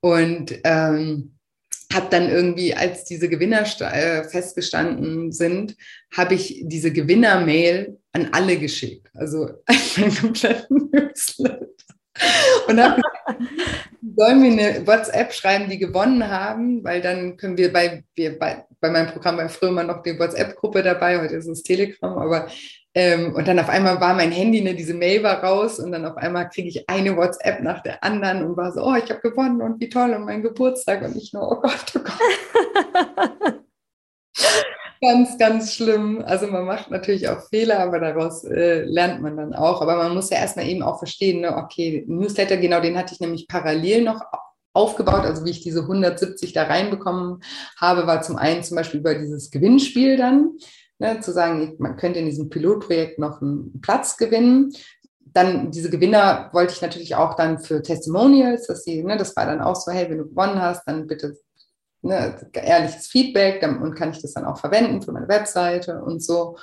Und 0.00 0.58
ähm, 0.64 1.36
habe 1.92 2.08
dann 2.10 2.30
irgendwie, 2.30 2.74
als 2.74 3.04
diese 3.04 3.28
Gewinner 3.28 3.62
äh, 3.62 4.24
festgestanden 4.24 5.30
sind, 5.30 5.76
habe 6.12 6.34
ich 6.34 6.64
diese 6.64 6.92
Gewinner-Mail 6.92 7.96
an 8.10 8.30
alle 8.32 8.58
geschickt. 8.58 9.08
Also 9.14 9.50
einen 9.96 10.16
kompletten 10.16 10.90
Newsletter. 10.92 11.68
Und 12.68 12.82
habe 12.82 13.00
sollen 14.16 14.42
wir 14.42 14.52
eine 14.52 14.86
WhatsApp 14.86 15.32
schreiben, 15.32 15.68
die 15.68 15.78
gewonnen 15.78 16.28
haben, 16.28 16.84
weil 16.84 17.00
dann 17.00 17.36
können 17.36 17.56
wir 17.56 17.72
bei, 17.72 18.04
wir 18.14 18.38
bei, 18.38 18.64
bei 18.80 18.90
meinem 18.90 19.08
Programm 19.08 19.36
bei 19.36 19.48
früher 19.48 19.70
immer 19.70 19.84
noch 19.84 20.02
die 20.02 20.18
WhatsApp-Gruppe 20.18 20.82
dabei, 20.82 21.20
heute 21.20 21.36
ist 21.36 21.46
es 21.46 21.62
Telegram, 21.62 22.18
aber 22.18 22.48
ähm, 22.92 23.34
und 23.34 23.46
dann 23.46 23.58
auf 23.58 23.68
einmal 23.68 24.00
war 24.00 24.14
mein 24.14 24.32
Handy, 24.32 24.62
ne, 24.62 24.74
diese 24.74 24.94
Mail 24.94 25.22
war 25.22 25.42
raus 25.44 25.78
und 25.78 25.92
dann 25.92 26.04
auf 26.04 26.16
einmal 26.16 26.48
kriege 26.48 26.68
ich 26.68 26.88
eine 26.88 27.16
WhatsApp 27.16 27.62
nach 27.62 27.82
der 27.82 28.02
anderen 28.02 28.44
und 28.44 28.56
war 28.56 28.72
so, 28.72 28.82
oh, 28.84 28.94
ich 28.94 29.08
habe 29.10 29.20
gewonnen 29.20 29.62
und 29.62 29.80
wie 29.80 29.88
toll 29.88 30.12
und 30.12 30.24
mein 30.24 30.42
Geburtstag 30.42 31.02
und 31.02 31.16
ich 31.16 31.32
nur, 31.32 31.50
oh 31.50 31.60
Gott, 31.60 31.92
oh 31.94 32.00
Gott. 32.00 33.54
ganz, 35.00 35.38
ganz 35.38 35.74
schlimm. 35.74 36.22
Also 36.24 36.46
man 36.46 36.64
macht 36.64 36.90
natürlich 36.90 37.28
auch 37.28 37.48
Fehler, 37.48 37.80
aber 37.80 38.00
daraus 38.00 38.44
äh, 38.44 38.82
lernt 38.82 39.22
man 39.22 39.36
dann 39.36 39.54
auch. 39.54 39.80
Aber 39.82 39.96
man 39.96 40.14
muss 40.14 40.30
ja 40.30 40.38
erstmal 40.38 40.66
eben 40.66 40.82
auch 40.82 40.98
verstehen, 40.98 41.40
ne, 41.40 41.56
okay, 41.56 42.04
Newsletter, 42.06 42.56
genau 42.56 42.80
den 42.80 42.98
hatte 42.98 43.14
ich 43.14 43.20
nämlich 43.20 43.48
parallel 43.48 44.04
noch 44.04 44.22
aufgebaut. 44.72 45.24
Also 45.24 45.44
wie 45.44 45.50
ich 45.50 45.62
diese 45.62 45.80
170 45.80 46.52
da 46.52 46.64
reinbekommen 46.64 47.42
habe, 47.76 48.06
war 48.06 48.22
zum 48.22 48.36
einen 48.36 48.62
zum 48.62 48.76
Beispiel 48.76 49.00
über 49.00 49.14
dieses 49.14 49.50
Gewinnspiel 49.50 50.16
dann 50.16 50.58
ne, 50.98 51.20
zu 51.20 51.32
sagen, 51.32 51.74
man 51.78 51.96
könnte 51.96 52.20
in 52.20 52.26
diesem 52.26 52.50
Pilotprojekt 52.50 53.18
noch 53.18 53.40
einen 53.42 53.80
Platz 53.80 54.16
gewinnen. 54.16 54.72
Dann 55.32 55.70
diese 55.70 55.90
Gewinner 55.90 56.50
wollte 56.52 56.74
ich 56.74 56.82
natürlich 56.82 57.14
auch 57.14 57.34
dann 57.34 57.58
für 57.58 57.82
Testimonials, 57.82 58.66
dass 58.66 58.84
sie, 58.84 59.02
ne, 59.02 59.16
das 59.16 59.34
war 59.34 59.46
dann 59.46 59.60
auch 59.60 59.76
so, 59.76 59.90
hey, 59.92 60.08
wenn 60.10 60.18
du 60.18 60.28
gewonnen 60.28 60.60
hast, 60.60 60.86
dann 60.86 61.06
bitte 61.06 61.36
ne, 62.02 62.50
ehrliches 62.52 63.06
Feedback 63.06 63.62
und 63.62 63.94
kann 63.94 64.10
ich 64.10 64.22
das 64.22 64.34
dann 64.34 64.44
auch 64.44 64.58
verwenden 64.58 65.02
für 65.02 65.12
meine 65.12 65.28
Webseite 65.28 66.02
und 66.02 66.22
so. 66.22 66.56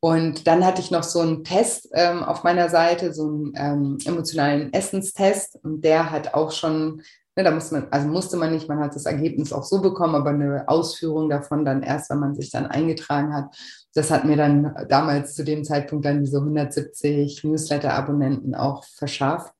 Und 0.00 0.46
dann 0.48 0.66
hatte 0.66 0.80
ich 0.80 0.90
noch 0.90 1.04
so 1.04 1.20
einen 1.20 1.44
Test 1.44 1.88
ähm, 1.92 2.24
auf 2.24 2.42
meiner 2.42 2.68
Seite, 2.68 3.14
so 3.14 3.24
einen 3.24 3.52
ähm, 3.56 3.98
emotionalen 4.04 4.72
Essenstest. 4.72 5.58
Und 5.62 5.82
der 5.84 6.10
hat 6.10 6.34
auch 6.34 6.50
schon 6.50 7.02
Ne, 7.34 7.44
da 7.44 7.50
musste 7.50 7.74
man, 7.76 7.88
also 7.90 8.08
musste 8.08 8.36
man 8.36 8.52
nicht, 8.52 8.68
man 8.68 8.80
hat 8.80 8.94
das 8.94 9.06
Ergebnis 9.06 9.54
auch 9.54 9.64
so 9.64 9.80
bekommen, 9.80 10.14
aber 10.14 10.30
eine 10.30 10.68
Ausführung 10.68 11.30
davon 11.30 11.64
dann 11.64 11.82
erst, 11.82 12.10
wenn 12.10 12.18
man 12.18 12.34
sich 12.34 12.50
dann 12.50 12.66
eingetragen 12.66 13.34
hat. 13.34 13.56
Das 13.94 14.10
hat 14.10 14.26
mir 14.26 14.36
dann 14.36 14.74
damals 14.88 15.34
zu 15.34 15.42
dem 15.42 15.64
Zeitpunkt 15.64 16.04
dann 16.04 16.20
diese 16.20 16.38
170 16.38 17.42
Newsletter-Abonnenten 17.44 18.54
auch 18.54 18.84
verschafft. 18.84 19.54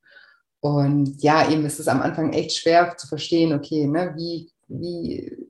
Und 0.60 1.22
ja, 1.22 1.50
eben 1.50 1.64
ist 1.64 1.80
es 1.80 1.88
am 1.88 2.02
Anfang 2.02 2.32
echt 2.34 2.52
schwer 2.56 2.94
zu 2.96 3.06
verstehen, 3.08 3.54
okay, 3.54 3.86
ne, 3.86 4.12
wie, 4.16 4.51
wie, 4.80 5.48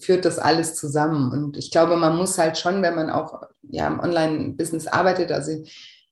führt 0.00 0.24
das 0.24 0.38
alles 0.38 0.74
zusammen? 0.74 1.32
Und 1.32 1.56
ich 1.56 1.70
glaube, 1.70 1.96
man 1.96 2.16
muss 2.16 2.38
halt 2.38 2.58
schon, 2.58 2.82
wenn 2.82 2.94
man 2.94 3.10
auch 3.10 3.42
ja, 3.62 3.86
im 3.86 4.00
Online-Business 4.00 4.86
arbeitet, 4.86 5.32
also 5.32 5.62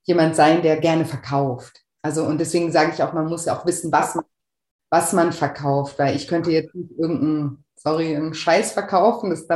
jemand 0.05 0.37
sein, 0.37 0.63
der 0.63 0.77
gerne 0.79 1.05
verkauft. 1.05 1.83
Also 2.03 2.25
und 2.25 2.39
deswegen 2.39 2.71
sage 2.71 2.93
ich 2.95 3.03
auch, 3.03 3.13
man 3.15 3.27
muss 3.27 3.47
ja 3.47 3.59
auch 3.59 3.65
wissen, 3.65 3.91
was 3.91 4.15
man 4.15 4.25
was 4.95 5.13
man 5.13 5.33
verkauft, 5.33 5.99
weil 5.99 6.15
ich 6.15 6.29
könnte 6.29 6.53
jetzt 6.53 6.73
nicht 6.73 6.93
irgendeinen, 6.97 7.65
sorry, 7.75 8.15
einen 8.15 8.33
Scheiß 8.33 8.71
verkaufen, 8.71 9.31
das, 9.31 9.49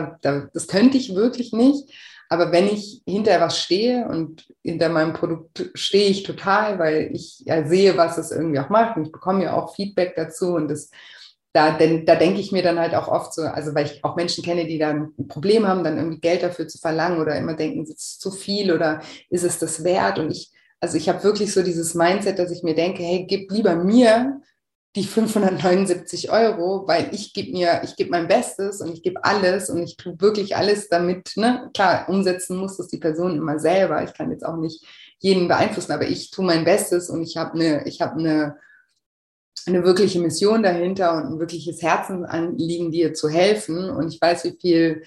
das 0.52 0.66
könnte 0.66 0.99
ich 0.99 1.14
wirklich 1.14 1.52
nicht. 1.52 1.95
Aber 2.28 2.50
wenn 2.50 2.66
ich 2.66 3.02
hinter 3.07 3.40
was 3.40 3.57
stehe 3.57 4.09
und 4.09 4.52
hinter 4.64 4.88
meinem 4.88 5.12
Produkt 5.12 5.71
stehe 5.75 6.11
ich 6.11 6.25
total, 6.25 6.80
weil 6.80 7.11
ich 7.14 7.38
ja 7.47 7.64
sehe, 7.68 7.97
was 7.97 8.18
es 8.18 8.33
irgendwie 8.33 8.59
auch 8.59 8.68
macht 8.68 8.97
und 8.97 9.07
ich 9.07 9.12
bekomme 9.12 9.45
ja 9.45 9.54
auch 9.54 9.76
Feedback 9.76 10.14
dazu 10.16 10.54
und 10.54 10.66
das 10.66 10.90
da, 11.52 11.76
denn, 11.76 12.04
da 12.04 12.14
denke 12.14 12.40
ich 12.40 12.52
mir 12.52 12.62
dann 12.62 12.78
halt 12.78 12.94
auch 12.94 13.08
oft 13.08 13.34
so, 13.34 13.42
also 13.42 13.74
weil 13.74 13.86
ich 13.86 14.04
auch 14.04 14.16
Menschen 14.16 14.44
kenne, 14.44 14.66
die 14.66 14.78
dann 14.78 15.14
ein 15.18 15.28
Problem 15.28 15.66
haben, 15.66 15.82
dann 15.82 15.96
irgendwie 15.96 16.20
Geld 16.20 16.42
dafür 16.42 16.68
zu 16.68 16.78
verlangen 16.78 17.20
oder 17.20 17.36
immer 17.36 17.54
denken, 17.54 17.82
ist 17.82 17.98
es 17.98 18.18
zu 18.18 18.30
viel 18.30 18.72
oder 18.72 19.00
ist 19.30 19.44
es 19.44 19.58
das 19.58 19.82
wert? 19.82 20.18
Und 20.18 20.30
ich, 20.30 20.52
also 20.80 20.96
ich 20.96 21.08
habe 21.08 21.24
wirklich 21.24 21.52
so 21.52 21.62
dieses 21.62 21.94
Mindset, 21.94 22.38
dass 22.38 22.50
ich 22.50 22.62
mir 22.62 22.74
denke, 22.74 23.02
hey, 23.02 23.24
gib 23.26 23.50
lieber 23.50 23.74
mir 23.76 24.40
die 24.96 25.04
579 25.04 26.30
Euro, 26.30 26.86
weil 26.86 27.08
ich 27.12 27.32
gebe 27.32 27.52
mir, 27.52 27.82
ich 27.84 27.96
gebe 27.96 28.10
mein 28.10 28.28
Bestes 28.28 28.80
und 28.80 28.92
ich 28.92 29.02
gebe 29.02 29.24
alles 29.24 29.70
und 29.70 29.82
ich 29.82 29.96
tue 29.96 30.20
wirklich 30.20 30.56
alles 30.56 30.88
damit, 30.88 31.32
ne? 31.36 31.70
Klar, 31.74 32.08
umsetzen 32.08 32.56
muss 32.56 32.76
das 32.76 32.88
die 32.88 32.98
Person 32.98 33.36
immer 33.36 33.58
selber. 33.58 34.02
Ich 34.02 34.14
kann 34.14 34.30
jetzt 34.30 34.44
auch 34.44 34.56
nicht 34.56 34.84
jeden 35.18 35.48
beeinflussen, 35.48 35.92
aber 35.92 36.08
ich 36.08 36.30
tue 36.30 36.44
mein 36.44 36.64
Bestes 36.64 37.10
und 37.10 37.22
ich 37.22 37.36
habe 37.36 37.54
eine, 37.54 37.86
ich 37.86 38.00
habe 38.00 38.18
eine 38.18 38.56
eine 39.68 39.84
wirkliche 39.84 40.20
Mission 40.20 40.62
dahinter 40.62 41.16
und 41.16 41.25
ein 41.25 41.38
wirkliches 41.38 41.82
Herzensanliegen, 41.82 42.90
dir 42.90 43.14
zu 43.14 43.28
helfen. 43.28 43.90
Und 43.90 44.12
ich 44.12 44.20
weiß, 44.20 44.44
wie 44.44 44.56
viel, 44.60 45.02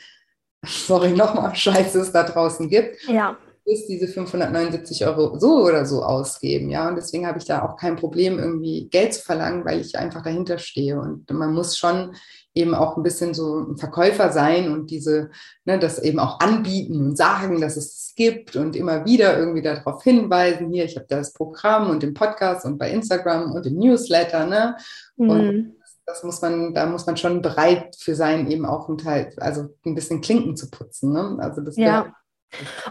sorry, 0.66 1.12
nochmal 1.12 1.56
Scheiße 1.56 2.00
es 2.00 2.12
da 2.12 2.24
draußen 2.24 2.70
gibt. 2.70 3.04
Ja. 3.08 3.38
Ist 3.64 3.88
diese 3.88 4.08
579 4.08 5.06
Euro 5.06 5.38
so 5.38 5.64
oder 5.64 5.86
so 5.86 6.04
ausgeben, 6.04 6.72
ja. 6.72 6.88
Und 6.88 6.96
deswegen 6.96 7.28
habe 7.28 7.38
ich 7.38 7.46
da 7.46 7.62
auch 7.62 7.78
kein 7.78 7.96
Problem, 7.96 8.40
irgendwie 8.40 8.90
Geld 8.90 9.14
zu 9.14 9.22
verlangen, 9.22 9.66
weil 9.66 9.80
ich 9.80 9.98
einfach 9.98 10.24
dahinter 10.24 10.58
stehe. 10.58 11.00
Und 11.00 11.30
man 11.32 11.54
muss 11.54 11.78
schon 11.78 12.16
eben 12.54 12.76
auch 12.76 12.98
ein 12.98 13.04
bisschen 13.04 13.34
so 13.34 13.60
ein 13.60 13.78
Verkäufer 13.78 14.32
sein 14.32 14.72
und 14.72 14.92
diese, 14.92 15.32
ne, 15.66 15.80
das 15.80 16.00
eben 16.00 16.20
auch 16.20 16.40
anbieten 16.40 17.06
und 17.06 17.18
sagen, 17.18 17.62
dass 17.62 17.78
es 17.78 18.02
es 18.12 18.16
gibt 18.16 18.56
und 18.56 18.76
immer 18.76 19.06
wieder 19.06 19.38
irgendwie 19.38 19.62
darauf 19.62 20.04
hinweisen, 20.04 20.72
hier, 20.72 20.86
ich 20.86 20.96
habe 20.96 21.06
das 21.08 21.34
Programm 21.34 21.90
und 21.90 22.04
den 22.04 22.14
Podcast 22.14 22.66
und 22.66 22.78
bei 22.78 22.92
Instagram 22.92 23.54
und 23.54 23.66
den 23.66 23.80
Newsletter, 23.80 24.46
ne? 24.46 24.76
Mhm. 25.16 25.30
Und 25.30 25.76
das 26.06 26.24
muss 26.24 26.42
man, 26.42 26.74
da 26.74 26.86
muss 26.88 27.06
man 27.06 27.16
schon 27.16 27.42
bereit 27.42 27.96
für 27.98 28.16
sein, 28.16 28.52
eben 28.52 28.66
auch 28.66 28.90
ein 28.90 28.98
Teil, 28.98 29.34
also 29.38 29.70
ein 29.86 29.96
bisschen 29.96 30.20
Klinken 30.20 30.58
zu 30.58 30.70
putzen. 30.70 31.14
Ne? 31.14 31.38
Also 31.40 31.62
das 31.62 31.78
ja. 31.78 32.14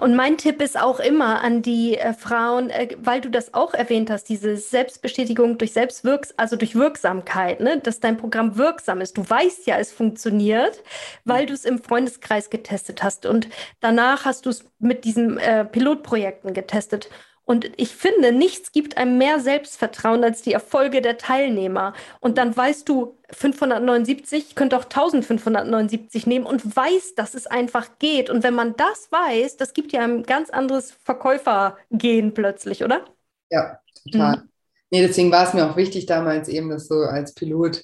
Und 0.00 0.16
mein 0.16 0.38
Tipp 0.38 0.62
ist 0.62 0.78
auch 0.80 1.00
immer 1.00 1.42
an 1.42 1.62
die 1.62 1.98
äh, 1.98 2.14
Frauen, 2.14 2.70
äh, 2.70 2.96
weil 2.98 3.20
du 3.20 3.30
das 3.30 3.52
auch 3.54 3.74
erwähnt 3.74 4.10
hast, 4.10 4.24
diese 4.24 4.56
Selbstbestätigung 4.56 5.58
durch 5.58 5.72
Selbstwirks, 5.72 6.32
also 6.36 6.56
durch 6.56 6.74
Wirksamkeit, 6.74 7.60
ne? 7.60 7.78
dass 7.78 8.00
dein 8.00 8.16
Programm 8.16 8.56
wirksam 8.56 9.00
ist. 9.00 9.18
Du 9.18 9.28
weißt 9.28 9.66
ja, 9.66 9.78
es 9.78 9.92
funktioniert, 9.92 10.82
weil 11.24 11.46
du 11.46 11.52
es 11.52 11.64
im 11.64 11.82
Freundeskreis 11.82 12.50
getestet 12.50 13.02
hast 13.02 13.26
und 13.26 13.48
danach 13.80 14.24
hast 14.24 14.46
du 14.46 14.50
es 14.50 14.64
mit 14.78 15.04
diesen 15.04 15.38
äh, 15.38 15.64
Pilotprojekten 15.64 16.54
getestet. 16.54 17.10
Und 17.50 17.68
ich 17.78 17.96
finde, 17.96 18.30
nichts 18.30 18.70
gibt 18.70 18.96
einem 18.96 19.18
mehr 19.18 19.40
Selbstvertrauen 19.40 20.22
als 20.22 20.40
die 20.40 20.52
Erfolge 20.52 21.02
der 21.02 21.18
Teilnehmer. 21.18 21.94
Und 22.20 22.38
dann 22.38 22.56
weißt 22.56 22.88
du, 22.88 23.18
579, 23.28 24.54
könnte 24.54 24.76
auch 24.76 24.84
1579 24.84 26.28
nehmen 26.28 26.46
und 26.46 26.76
weiß, 26.76 27.16
dass 27.16 27.34
es 27.34 27.48
einfach 27.48 27.98
geht. 27.98 28.30
Und 28.30 28.44
wenn 28.44 28.54
man 28.54 28.76
das 28.76 29.10
weiß, 29.10 29.56
das 29.56 29.72
gibt 29.72 29.90
ja 29.90 30.02
ein 30.02 30.22
ganz 30.22 30.50
anderes 30.50 30.92
Verkäufergehen 31.02 32.34
plötzlich, 32.34 32.84
oder? 32.84 33.04
Ja, 33.50 33.80
total. 34.04 34.36
Mhm. 34.36 34.48
Nee, 34.92 35.08
deswegen 35.08 35.32
war 35.32 35.44
es 35.44 35.52
mir 35.52 35.68
auch 35.68 35.76
wichtig, 35.76 36.06
damals 36.06 36.46
eben 36.46 36.70
das 36.70 36.86
so 36.86 37.00
als 37.00 37.34
Pilot 37.34 37.82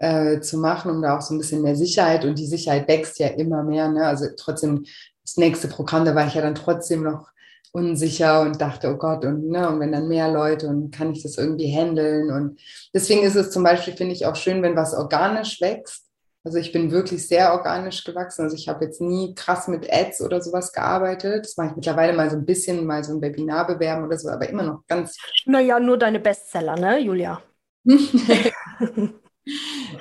äh, 0.00 0.40
zu 0.40 0.58
machen, 0.58 0.90
um 0.90 1.02
da 1.02 1.16
auch 1.16 1.22
so 1.22 1.34
ein 1.34 1.38
bisschen 1.38 1.62
mehr 1.62 1.76
Sicherheit 1.76 2.24
und 2.24 2.36
die 2.36 2.48
Sicherheit 2.48 2.88
wächst 2.88 3.20
ja 3.20 3.28
immer 3.28 3.62
mehr. 3.62 3.88
Ne? 3.90 4.04
Also 4.08 4.26
trotzdem, 4.36 4.86
das 5.22 5.36
nächste 5.36 5.68
Programm, 5.68 6.04
da 6.04 6.16
war 6.16 6.26
ich 6.26 6.34
ja 6.34 6.42
dann 6.42 6.56
trotzdem 6.56 7.04
noch 7.04 7.28
unsicher 7.74 8.40
und 8.42 8.60
dachte, 8.60 8.88
oh 8.92 8.96
Gott, 8.96 9.24
und, 9.24 9.48
ne, 9.48 9.68
und 9.68 9.80
wenn 9.80 9.90
dann 9.90 10.06
mehr 10.06 10.30
Leute 10.30 10.68
und 10.68 10.94
kann 10.94 11.12
ich 11.12 11.24
das 11.24 11.36
irgendwie 11.38 11.72
handeln? 11.72 12.30
Und 12.30 12.60
deswegen 12.94 13.24
ist 13.24 13.34
es 13.34 13.50
zum 13.50 13.64
Beispiel, 13.64 13.96
finde 13.96 14.14
ich 14.14 14.26
auch 14.26 14.36
schön, 14.36 14.62
wenn 14.62 14.76
was 14.76 14.94
organisch 14.94 15.60
wächst. 15.60 16.04
Also 16.44 16.58
ich 16.58 16.72
bin 16.72 16.92
wirklich 16.92 17.26
sehr 17.26 17.52
organisch 17.52 18.04
gewachsen. 18.04 18.42
Also 18.42 18.54
ich 18.54 18.68
habe 18.68 18.84
jetzt 18.84 19.00
nie 19.00 19.34
krass 19.34 19.66
mit 19.66 19.92
Ads 19.92 20.20
oder 20.20 20.40
sowas 20.40 20.72
gearbeitet. 20.72 21.46
Das 21.46 21.56
mache 21.56 21.70
ich 21.70 21.76
mittlerweile 21.76 22.12
mal 22.12 22.30
so 22.30 22.36
ein 22.36 22.44
bisschen, 22.46 22.86
mal 22.86 23.02
so 23.02 23.14
ein 23.14 23.20
Webinar 23.20 23.66
bewerben 23.66 24.04
oder 24.04 24.18
so, 24.18 24.28
aber 24.28 24.48
immer 24.48 24.62
noch 24.62 24.82
ganz. 24.86 25.16
Naja, 25.46 25.80
nur 25.80 25.98
deine 25.98 26.20
Bestseller, 26.20 26.76
ne, 26.76 27.00
Julia? 27.00 27.42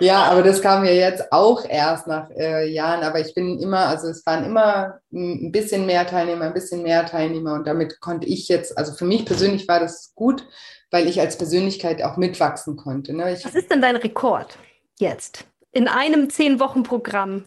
Ja, 0.03 0.23
aber 0.23 0.43
das 0.43 0.61
kam 0.61 0.83
ja 0.83 0.91
jetzt 0.91 1.31
auch 1.31 1.63
erst 1.67 2.07
nach 2.07 2.29
äh, 2.31 2.69
Jahren. 2.69 3.03
Aber 3.03 3.19
ich 3.19 3.33
bin 3.33 3.59
immer, 3.59 3.87
also 3.87 4.07
es 4.07 4.25
waren 4.25 4.43
immer 4.43 4.99
ein 5.13 5.51
bisschen 5.51 5.85
mehr 5.85 6.05
Teilnehmer, 6.05 6.45
ein 6.45 6.53
bisschen 6.53 6.83
mehr 6.83 7.05
Teilnehmer. 7.05 7.53
Und 7.53 7.65
damit 7.65 8.01
konnte 8.01 8.27
ich 8.27 8.49
jetzt, 8.49 8.77
also 8.77 8.93
für 8.93 9.05
mich 9.05 9.25
persönlich 9.25 9.67
war 9.67 9.79
das 9.79 10.13
gut, 10.15 10.45
weil 10.91 11.07
ich 11.07 11.21
als 11.21 11.37
Persönlichkeit 11.37 12.03
auch 12.03 12.17
mitwachsen 12.17 12.75
konnte. 12.75 13.13
Ne? 13.13 13.33
Ich, 13.33 13.45
Was 13.45 13.55
ist 13.55 13.71
denn 13.71 13.81
dein 13.81 13.95
Rekord 13.95 14.57
jetzt 14.99 15.45
in 15.71 15.87
einem 15.87 16.29
Zehn-Wochen-Programm? 16.29 17.45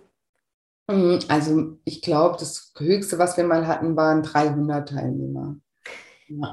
Mhm, 0.88 1.18
also 1.28 1.76
ich 1.84 2.00
glaube, 2.00 2.36
das 2.38 2.72
Höchste, 2.78 3.18
was 3.18 3.36
wir 3.36 3.44
mal 3.44 3.66
hatten, 3.66 3.96
waren 3.96 4.22
300 4.22 4.88
Teilnehmer. 4.88 5.56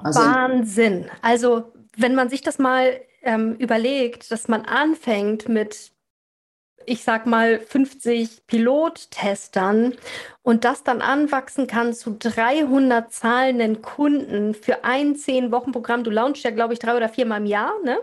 Also 0.04 0.20
Wahnsinn. 0.20 1.10
Also 1.22 1.72
wenn 1.96 2.14
man 2.14 2.30
sich 2.30 2.42
das 2.42 2.60
mal 2.60 3.00
ähm, 3.24 3.56
überlegt, 3.56 4.32
dass 4.32 4.48
man 4.48 4.64
anfängt 4.64 5.48
mit, 5.50 5.93
ich 6.86 7.04
sag 7.04 7.26
mal, 7.26 7.60
50 7.60 8.48
Pilottestern 8.48 9.94
und 10.42 10.66
das 10.66 10.84
dann 10.84 11.02
anwachsen 11.02 11.68
kann 11.68 11.94
zu 11.94 12.16
300 12.18 13.12
zahlenden 13.12 13.82
Kunden 13.82 14.54
für 14.54 14.84
ein 14.84 15.16
10-Wochen-Programm. 15.16 16.04
Du 16.04 16.12
launchst 16.12 16.44
ja, 16.44 16.52
glaube 16.52 16.74
ich, 16.74 16.80
drei 16.80 16.96
oder 16.96 17.10
viermal 17.10 17.42
im 17.42 17.48
Jahr, 17.48 17.74
ne? 17.84 17.98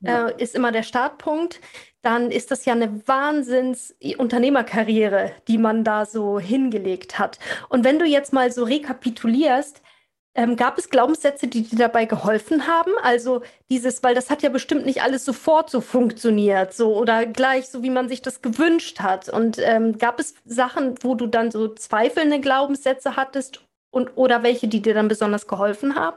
Ja. 0.00 0.28
Äh, 0.28 0.42
ist 0.42 0.54
immer 0.54 0.72
der 0.72 0.82
Startpunkt. 0.82 1.60
Dann 2.02 2.30
ist 2.30 2.50
das 2.50 2.64
ja 2.64 2.72
eine 2.72 3.06
Wahnsinns-Unternehmerkarriere, 3.06 5.32
die 5.48 5.58
man 5.58 5.84
da 5.84 6.06
so 6.06 6.38
hingelegt 6.38 7.18
hat. 7.18 7.38
Und 7.68 7.84
wenn 7.84 7.98
du 7.98 8.04
jetzt 8.04 8.32
mal 8.32 8.52
so 8.52 8.64
rekapitulierst, 8.64 9.82
ähm, 10.36 10.56
gab 10.56 10.78
es 10.78 10.90
Glaubenssätze, 10.90 11.48
die 11.48 11.62
dir 11.62 11.78
dabei 11.78 12.04
geholfen 12.04 12.66
haben? 12.66 12.92
Also 13.02 13.42
dieses, 13.70 14.02
weil 14.02 14.14
das 14.14 14.30
hat 14.30 14.42
ja 14.42 14.50
bestimmt 14.50 14.86
nicht 14.86 15.02
alles 15.02 15.24
sofort 15.24 15.70
so 15.70 15.80
funktioniert, 15.80 16.74
so 16.74 16.96
oder 16.96 17.26
gleich 17.26 17.68
so, 17.68 17.82
wie 17.82 17.90
man 17.90 18.08
sich 18.08 18.22
das 18.22 18.42
gewünscht 18.42 19.00
hat. 19.00 19.28
Und 19.28 19.58
ähm, 19.58 19.98
gab 19.98 20.20
es 20.20 20.34
Sachen, 20.44 20.94
wo 21.02 21.14
du 21.14 21.26
dann 21.26 21.50
so 21.50 21.68
zweifelnde 21.74 22.40
Glaubenssätze 22.40 23.16
hattest 23.16 23.64
und 23.90 24.16
oder 24.16 24.42
welche, 24.42 24.68
die 24.68 24.82
dir 24.82 24.94
dann 24.94 25.08
besonders 25.08 25.46
geholfen 25.46 25.94
haben? 25.94 26.16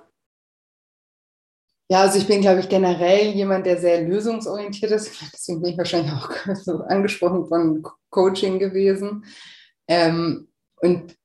Ja, 1.92 2.02
also 2.02 2.20
ich 2.20 2.28
bin, 2.28 2.42
glaube 2.42 2.60
ich, 2.60 2.70
generell 2.70 3.32
jemand, 3.32 3.66
der 3.66 3.80
sehr 3.80 4.02
lösungsorientiert 4.02 4.92
ist. 4.92 5.12
Deswegen 5.34 5.62
bin 5.62 5.72
ich 5.72 5.78
wahrscheinlich 5.78 6.12
auch 6.12 6.32
so 6.56 6.82
angesprochen 6.84 7.48
von 7.48 7.84
Coaching 8.10 8.60
gewesen. 8.60 9.26
Ähm, 9.88 10.50
und 10.82 11.19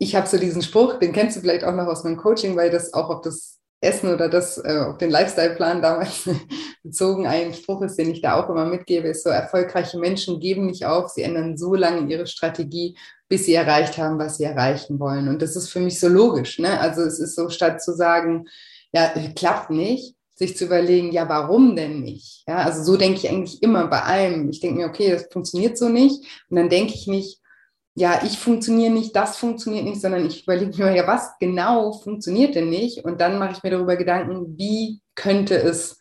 ich 0.00 0.16
habe 0.16 0.26
so 0.26 0.38
diesen 0.38 0.62
Spruch, 0.62 0.98
den 0.98 1.12
kennst 1.12 1.36
du 1.36 1.40
vielleicht 1.42 1.62
auch 1.62 1.74
noch 1.74 1.86
aus 1.86 2.04
meinem 2.04 2.16
Coaching, 2.16 2.56
weil 2.56 2.70
das 2.70 2.94
auch 2.94 3.10
auf 3.10 3.20
das 3.20 3.58
Essen 3.82 4.12
oder 4.12 4.30
das 4.30 4.56
äh, 4.56 4.78
auf 4.78 4.96
den 4.96 5.10
Lifestyle-Plan 5.10 5.82
damals 5.82 6.28
bezogen 6.82 7.26
ein 7.26 7.52
Spruch 7.52 7.82
ist, 7.82 7.96
den 7.96 8.10
ich 8.10 8.22
da 8.22 8.40
auch 8.40 8.48
immer 8.48 8.64
mitgebe, 8.64 9.08
ist 9.08 9.24
so, 9.24 9.30
erfolgreiche 9.30 9.98
Menschen 9.98 10.40
geben 10.40 10.66
nicht 10.66 10.86
auf, 10.86 11.10
sie 11.10 11.22
ändern 11.22 11.58
so 11.58 11.74
lange 11.74 12.10
ihre 12.10 12.26
Strategie, 12.26 12.96
bis 13.28 13.44
sie 13.44 13.52
erreicht 13.52 13.98
haben, 13.98 14.18
was 14.18 14.38
sie 14.38 14.44
erreichen 14.44 14.98
wollen. 14.98 15.28
Und 15.28 15.42
das 15.42 15.54
ist 15.54 15.68
für 15.68 15.80
mich 15.80 16.00
so 16.00 16.08
logisch. 16.08 16.58
Ne? 16.58 16.80
Also 16.80 17.02
es 17.02 17.18
ist 17.18 17.36
so, 17.36 17.50
statt 17.50 17.82
zu 17.82 17.94
sagen, 17.94 18.46
ja, 18.92 19.12
klappt 19.36 19.68
nicht, 19.68 20.16
sich 20.34 20.56
zu 20.56 20.64
überlegen, 20.64 21.12
ja, 21.12 21.28
warum 21.28 21.76
denn 21.76 22.00
nicht? 22.00 22.44
Ja, 22.48 22.56
also 22.56 22.82
so 22.82 22.96
denke 22.96 23.18
ich 23.18 23.28
eigentlich 23.28 23.62
immer 23.62 23.86
bei 23.88 24.00
allem. 24.00 24.48
Ich 24.48 24.60
denke 24.60 24.78
mir, 24.78 24.86
okay, 24.86 25.10
das 25.10 25.28
funktioniert 25.30 25.76
so 25.76 25.90
nicht. 25.90 26.24
Und 26.48 26.56
dann 26.56 26.70
denke 26.70 26.94
ich 26.94 27.06
nicht, 27.06 27.39
ja, 27.94 28.20
ich 28.24 28.38
funktioniere 28.38 28.92
nicht, 28.92 29.14
das 29.16 29.36
funktioniert 29.36 29.84
nicht, 29.84 30.00
sondern 30.00 30.26
ich 30.26 30.44
überlege 30.44 30.76
mir, 30.82 30.94
ja, 30.94 31.06
was 31.06 31.38
genau 31.38 31.92
funktioniert 31.92 32.54
denn 32.54 32.70
nicht? 32.70 33.04
Und 33.04 33.20
dann 33.20 33.38
mache 33.38 33.52
ich 33.52 33.62
mir 33.62 33.70
darüber 33.70 33.96
Gedanken, 33.96 34.56
wie 34.56 35.00
könnte 35.14 35.56
es 35.56 35.98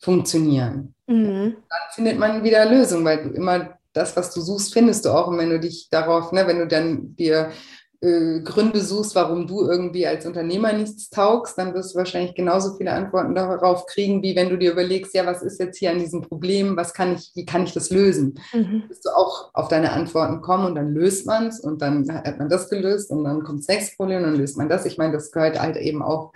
funktionieren? 0.00 0.94
Mhm. 1.06 1.56
Dann 1.68 1.80
findet 1.92 2.18
man 2.18 2.42
wieder 2.44 2.64
Lösungen, 2.64 3.04
weil 3.04 3.22
du 3.22 3.30
immer 3.30 3.78
das, 3.92 4.16
was 4.16 4.32
du 4.32 4.40
suchst, 4.40 4.72
findest 4.72 5.04
du 5.04 5.10
auch. 5.10 5.28
Und 5.28 5.38
wenn 5.38 5.50
du 5.50 5.60
dich 5.60 5.88
darauf, 5.90 6.32
ne, 6.32 6.46
wenn 6.46 6.58
du 6.58 6.66
dann 6.66 7.14
dir 7.16 7.50
äh, 8.00 8.40
Gründe 8.40 8.80
suchst, 8.80 9.16
warum 9.16 9.46
du 9.46 9.66
irgendwie 9.66 10.06
als 10.06 10.24
Unternehmer 10.24 10.72
nichts 10.72 11.10
taugst, 11.10 11.58
dann 11.58 11.74
wirst 11.74 11.94
du 11.94 11.98
wahrscheinlich 11.98 12.34
genauso 12.34 12.76
viele 12.76 12.92
Antworten 12.92 13.34
darauf 13.34 13.86
kriegen, 13.86 14.22
wie 14.22 14.36
wenn 14.36 14.50
du 14.50 14.56
dir 14.56 14.72
überlegst, 14.72 15.14
ja, 15.14 15.26
was 15.26 15.42
ist 15.42 15.58
jetzt 15.58 15.78
hier 15.78 15.90
an 15.90 15.98
diesem 15.98 16.22
Problem, 16.22 16.76
was 16.76 16.94
kann 16.94 17.14
ich, 17.14 17.32
wie 17.34 17.44
kann 17.44 17.64
ich 17.64 17.72
das 17.72 17.90
lösen? 17.90 18.38
Mhm. 18.52 18.84
Wirst 18.88 19.04
du 19.04 19.10
auch 19.10 19.50
auf 19.52 19.68
deine 19.68 19.92
Antworten 19.92 20.40
kommen 20.40 20.66
und 20.66 20.74
dann 20.76 20.94
löst 20.94 21.26
man 21.26 21.48
es 21.48 21.58
und 21.58 21.82
dann 21.82 22.08
hat 22.12 22.38
man 22.38 22.48
das 22.48 22.70
gelöst 22.70 23.10
und 23.10 23.24
dann 23.24 23.42
kommt 23.42 23.60
das 23.60 23.68
nächste 23.68 23.96
Problem 23.96 24.18
und 24.18 24.24
dann 24.24 24.36
löst 24.36 24.56
man 24.56 24.68
das. 24.68 24.86
Ich 24.86 24.96
meine, 24.96 25.12
das 25.12 25.32
gehört 25.32 25.60
halt 25.60 25.76
eben 25.76 26.02
auch 26.02 26.32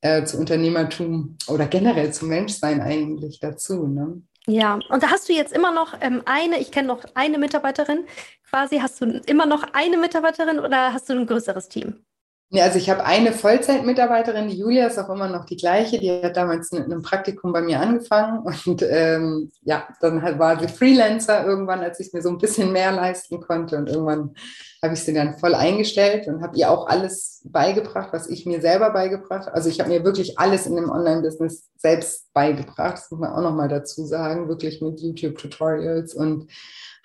äh, 0.00 0.24
zu 0.24 0.38
Unternehmertum 0.38 1.36
oder 1.46 1.66
generell 1.66 2.12
zum 2.12 2.28
Menschsein 2.30 2.80
eigentlich 2.80 3.38
dazu. 3.38 3.86
Ne? 3.86 4.22
Ja, 4.48 4.78
und 4.90 5.02
da 5.02 5.10
hast 5.10 5.28
du 5.28 5.32
jetzt 5.32 5.52
immer 5.52 5.72
noch 5.72 5.94
ähm, 6.00 6.22
eine, 6.24 6.60
ich 6.60 6.70
kenne 6.70 6.88
noch 6.88 7.04
eine 7.14 7.38
Mitarbeiterin 7.38 8.06
quasi. 8.48 8.78
Hast 8.78 9.00
du 9.00 9.20
immer 9.26 9.46
noch 9.46 9.64
eine 9.72 9.96
Mitarbeiterin 9.96 10.60
oder 10.60 10.92
hast 10.92 11.08
du 11.08 11.14
ein 11.14 11.26
größeres 11.26 11.68
Team? 11.68 12.04
Ja, 12.50 12.62
also 12.62 12.78
ich 12.78 12.88
habe 12.88 13.04
eine 13.04 13.32
Vollzeitmitarbeiterin, 13.32 14.46
die 14.46 14.56
Julia 14.56 14.86
ist 14.86 14.98
auch 14.98 15.08
immer 15.08 15.28
noch 15.28 15.46
die 15.46 15.56
gleiche, 15.56 15.98
die 15.98 16.22
hat 16.22 16.36
damals 16.36 16.70
in 16.70 16.84
einem 16.84 17.02
Praktikum 17.02 17.52
bei 17.52 17.60
mir 17.60 17.80
angefangen 17.80 18.38
und 18.66 18.82
ähm, 18.88 19.50
ja, 19.62 19.88
dann 20.00 20.22
war 20.38 20.60
sie 20.60 20.68
Freelancer 20.68 21.44
irgendwann, 21.44 21.80
als 21.80 21.98
ich 21.98 22.12
mir 22.12 22.22
so 22.22 22.28
ein 22.28 22.38
bisschen 22.38 22.70
mehr 22.70 22.92
leisten 22.92 23.40
konnte 23.40 23.76
und 23.76 23.88
irgendwann 23.88 24.36
habe 24.82 24.94
ich 24.94 25.00
sie 25.00 25.14
dann 25.14 25.38
voll 25.38 25.54
eingestellt 25.54 26.28
und 26.28 26.42
habe 26.42 26.56
ihr 26.56 26.70
auch 26.70 26.86
alles 26.86 27.42
beigebracht, 27.44 28.12
was 28.12 28.28
ich 28.28 28.46
mir 28.46 28.60
selber 28.60 28.90
beigebracht. 28.90 29.48
Also 29.48 29.68
ich 29.68 29.80
habe 29.80 29.90
mir 29.90 30.04
wirklich 30.04 30.38
alles 30.38 30.66
in 30.66 30.76
dem 30.76 30.90
Online-Business 30.90 31.68
selbst 31.76 32.32
beigebracht, 32.32 32.94
das 32.94 33.10
muss 33.10 33.20
man 33.20 33.32
auch 33.32 33.42
nochmal 33.42 33.68
dazu 33.68 34.04
sagen, 34.04 34.48
wirklich 34.48 34.80
mit 34.82 35.00
YouTube-Tutorials 35.00 36.14
und 36.14 36.48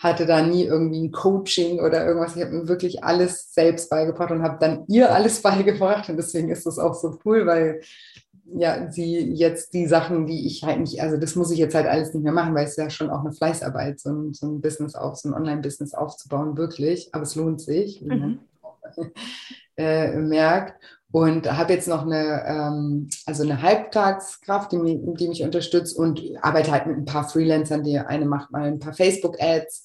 hatte 0.02 0.26
da 0.26 0.42
nie 0.42 0.64
irgendwie 0.64 1.08
ein 1.08 1.12
Coaching 1.12 1.80
oder 1.80 2.06
irgendwas. 2.06 2.36
Ich 2.36 2.42
habe 2.42 2.54
mir 2.54 2.68
wirklich 2.68 3.04
alles 3.04 3.54
selbst 3.54 3.90
beigebracht 3.90 4.32
und 4.32 4.42
habe 4.42 4.58
dann 4.60 4.84
ihr 4.88 5.14
alles 5.14 5.42
beigebracht. 5.44 6.10
Und 6.10 6.18
deswegen 6.18 6.50
ist 6.50 6.66
das 6.66 6.80
auch 6.80 6.96
so 6.96 7.20
cool, 7.24 7.46
weil 7.46 7.82
ja, 8.56 8.92
sie 8.92 9.34
jetzt 9.34 9.74
die 9.74 9.88
Sachen, 9.88 10.26
die 10.26 10.46
ich 10.48 10.64
halt 10.64 10.80
nicht, 10.80 11.02
also 11.02 11.18
das 11.18 11.36
muss 11.36 11.52
ich 11.52 11.60
jetzt 11.60 11.76
halt 11.76 11.88
alles 11.88 12.14
nicht 12.14 12.24
mehr 12.24 12.34
machen, 12.34 12.56
weil 12.56 12.66
es 12.66 12.76
ja 12.76 12.90
schon 12.90 13.10
auch 13.10 13.22
eine 13.22 13.34
Fleißarbeit, 13.34 14.00
so 14.00 14.10
ein, 14.10 14.34
so 14.34 14.48
ein 14.48 14.62
Business 14.62 14.96
auf, 14.96 15.18
so 15.18 15.30
ein 15.30 15.34
Online-Business 15.34 15.94
aufzubauen, 15.94 16.58
wirklich. 16.58 17.10
Aber 17.14 17.24
es 17.24 17.36
lohnt 17.36 17.62
sich, 17.62 18.02
wie 18.02 18.08
man 18.08 18.30
mhm. 18.30 18.40
äh, 19.78 20.16
merkt 20.18 20.82
und 21.12 21.52
habe 21.52 21.74
jetzt 21.74 21.88
noch 21.88 22.04
eine, 22.06 22.46
ähm, 22.46 23.10
also 23.26 23.44
eine 23.44 23.62
Halbtagskraft, 23.62 24.72
die, 24.72 24.78
mich, 24.78 25.00
die 25.02 25.28
mich 25.28 25.44
unterstützt 25.44 25.98
und 25.98 26.22
arbeite 26.42 26.72
halt 26.72 26.88
mit 26.88 26.98
ein 26.98 27.06
paar 27.06 27.28
Freelancern. 27.28 27.84
Die 27.84 28.00
eine 28.00 28.26
macht 28.26 28.52
mal 28.52 28.64
ein 28.64 28.80
paar 28.80 28.94
Facebook-Ads, 28.94 29.84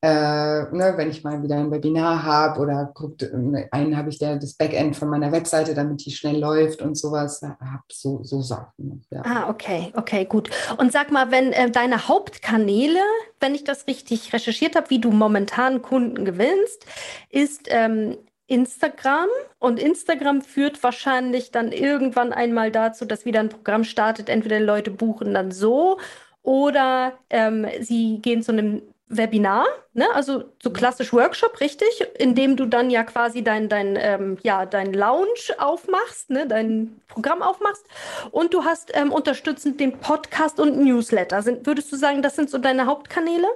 äh, 0.00 0.62
ne, 0.70 0.94
wenn 0.96 1.10
ich 1.10 1.24
mal 1.24 1.42
wieder 1.42 1.56
ein 1.56 1.72
Webinar 1.72 2.22
habe 2.22 2.60
oder 2.60 2.90
guckt, 2.94 3.28
einen 3.72 3.96
habe 3.96 4.10
ich 4.10 4.18
der 4.18 4.36
das 4.36 4.54
Backend 4.54 4.94
von 4.94 5.08
meiner 5.08 5.32
Webseite, 5.32 5.74
damit 5.74 6.06
die 6.06 6.12
schnell 6.12 6.38
läuft 6.38 6.82
und 6.82 6.96
sowas. 6.96 7.42
Hab 7.42 7.82
so, 7.90 8.22
so 8.22 8.40
Sachen. 8.40 9.04
Ja. 9.10 9.22
Ah, 9.24 9.50
okay, 9.50 9.92
okay, 9.96 10.24
gut. 10.24 10.50
Und 10.76 10.92
sag 10.92 11.10
mal, 11.10 11.32
wenn 11.32 11.52
äh, 11.52 11.68
deine 11.68 12.06
Hauptkanäle, 12.06 13.00
wenn 13.40 13.56
ich 13.56 13.64
das 13.64 13.88
richtig 13.88 14.32
recherchiert 14.32 14.76
habe, 14.76 14.88
wie 14.90 15.00
du 15.00 15.10
momentan 15.10 15.82
Kunden 15.82 16.24
gewinnst, 16.24 16.86
ist 17.30 17.66
ähm, 17.66 18.18
Instagram 18.46 19.28
und 19.58 19.80
Instagram 19.80 20.42
führt 20.42 20.80
wahrscheinlich 20.84 21.50
dann 21.50 21.72
irgendwann 21.72 22.32
einmal 22.32 22.70
dazu, 22.70 23.04
dass 23.04 23.24
wieder 23.24 23.40
ein 23.40 23.48
Programm 23.48 23.82
startet. 23.82 24.28
Entweder 24.28 24.60
Leute 24.60 24.92
buchen 24.92 25.34
dann 25.34 25.50
so 25.50 25.98
oder 26.42 27.14
ähm, 27.30 27.66
sie 27.80 28.20
gehen 28.22 28.42
zu 28.42 28.52
einem 28.52 28.82
Webinar, 29.08 29.66
ne? 29.94 30.06
also 30.14 30.44
so 30.62 30.70
mhm. 30.70 30.74
klassisch 30.74 31.12
Workshop, 31.12 31.60
richtig, 31.60 31.88
in 32.18 32.34
dem 32.34 32.56
du 32.56 32.66
dann 32.66 32.90
ja 32.90 33.04
quasi 33.04 33.42
dein, 33.42 33.68
dein, 33.68 33.96
ähm, 33.98 34.38
ja, 34.42 34.66
dein 34.66 34.92
Lounge 34.92 35.54
aufmachst, 35.58 36.30
ne? 36.30 36.46
dein 36.46 37.00
Programm 37.08 37.42
aufmachst 37.42 37.84
und 38.30 38.52
du 38.52 38.64
hast 38.64 38.90
ähm, 38.94 39.12
unterstützend 39.12 39.80
den 39.80 39.98
Podcast 39.98 40.60
und 40.60 40.78
Newsletter. 40.78 41.42
Sind, 41.42 41.66
würdest 41.66 41.90
du 41.92 41.96
sagen, 41.96 42.22
das 42.22 42.36
sind 42.36 42.50
so 42.50 42.58
deine 42.58 42.86
Hauptkanäle? 42.86 43.46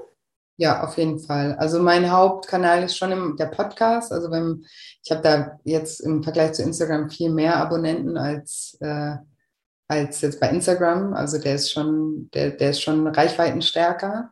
Ja, 0.56 0.84
auf 0.84 0.96
jeden 0.96 1.18
Fall. 1.18 1.56
Also 1.56 1.82
mein 1.82 2.10
Hauptkanal 2.10 2.82
ist 2.84 2.96
schon 2.96 3.10
im, 3.10 3.36
der 3.36 3.46
Podcast. 3.46 4.12
Also 4.12 4.30
wenn, 4.30 4.64
ich 5.02 5.10
habe 5.10 5.22
da 5.22 5.58
jetzt 5.64 6.00
im 6.00 6.22
Vergleich 6.22 6.52
zu 6.52 6.62
Instagram 6.62 7.10
viel 7.10 7.30
mehr 7.30 7.56
Abonnenten 7.56 8.16
als, 8.16 8.76
äh, 8.80 9.16
als 9.88 10.20
jetzt 10.20 10.40
bei 10.40 10.50
Instagram. 10.50 11.14
Also 11.14 11.38
der 11.38 11.56
ist 11.56 11.72
schon, 11.72 12.30
der, 12.32 12.50
der 12.50 12.70
ist 12.70 12.80
schon 12.82 13.06
reichweitenstärker, 13.06 14.30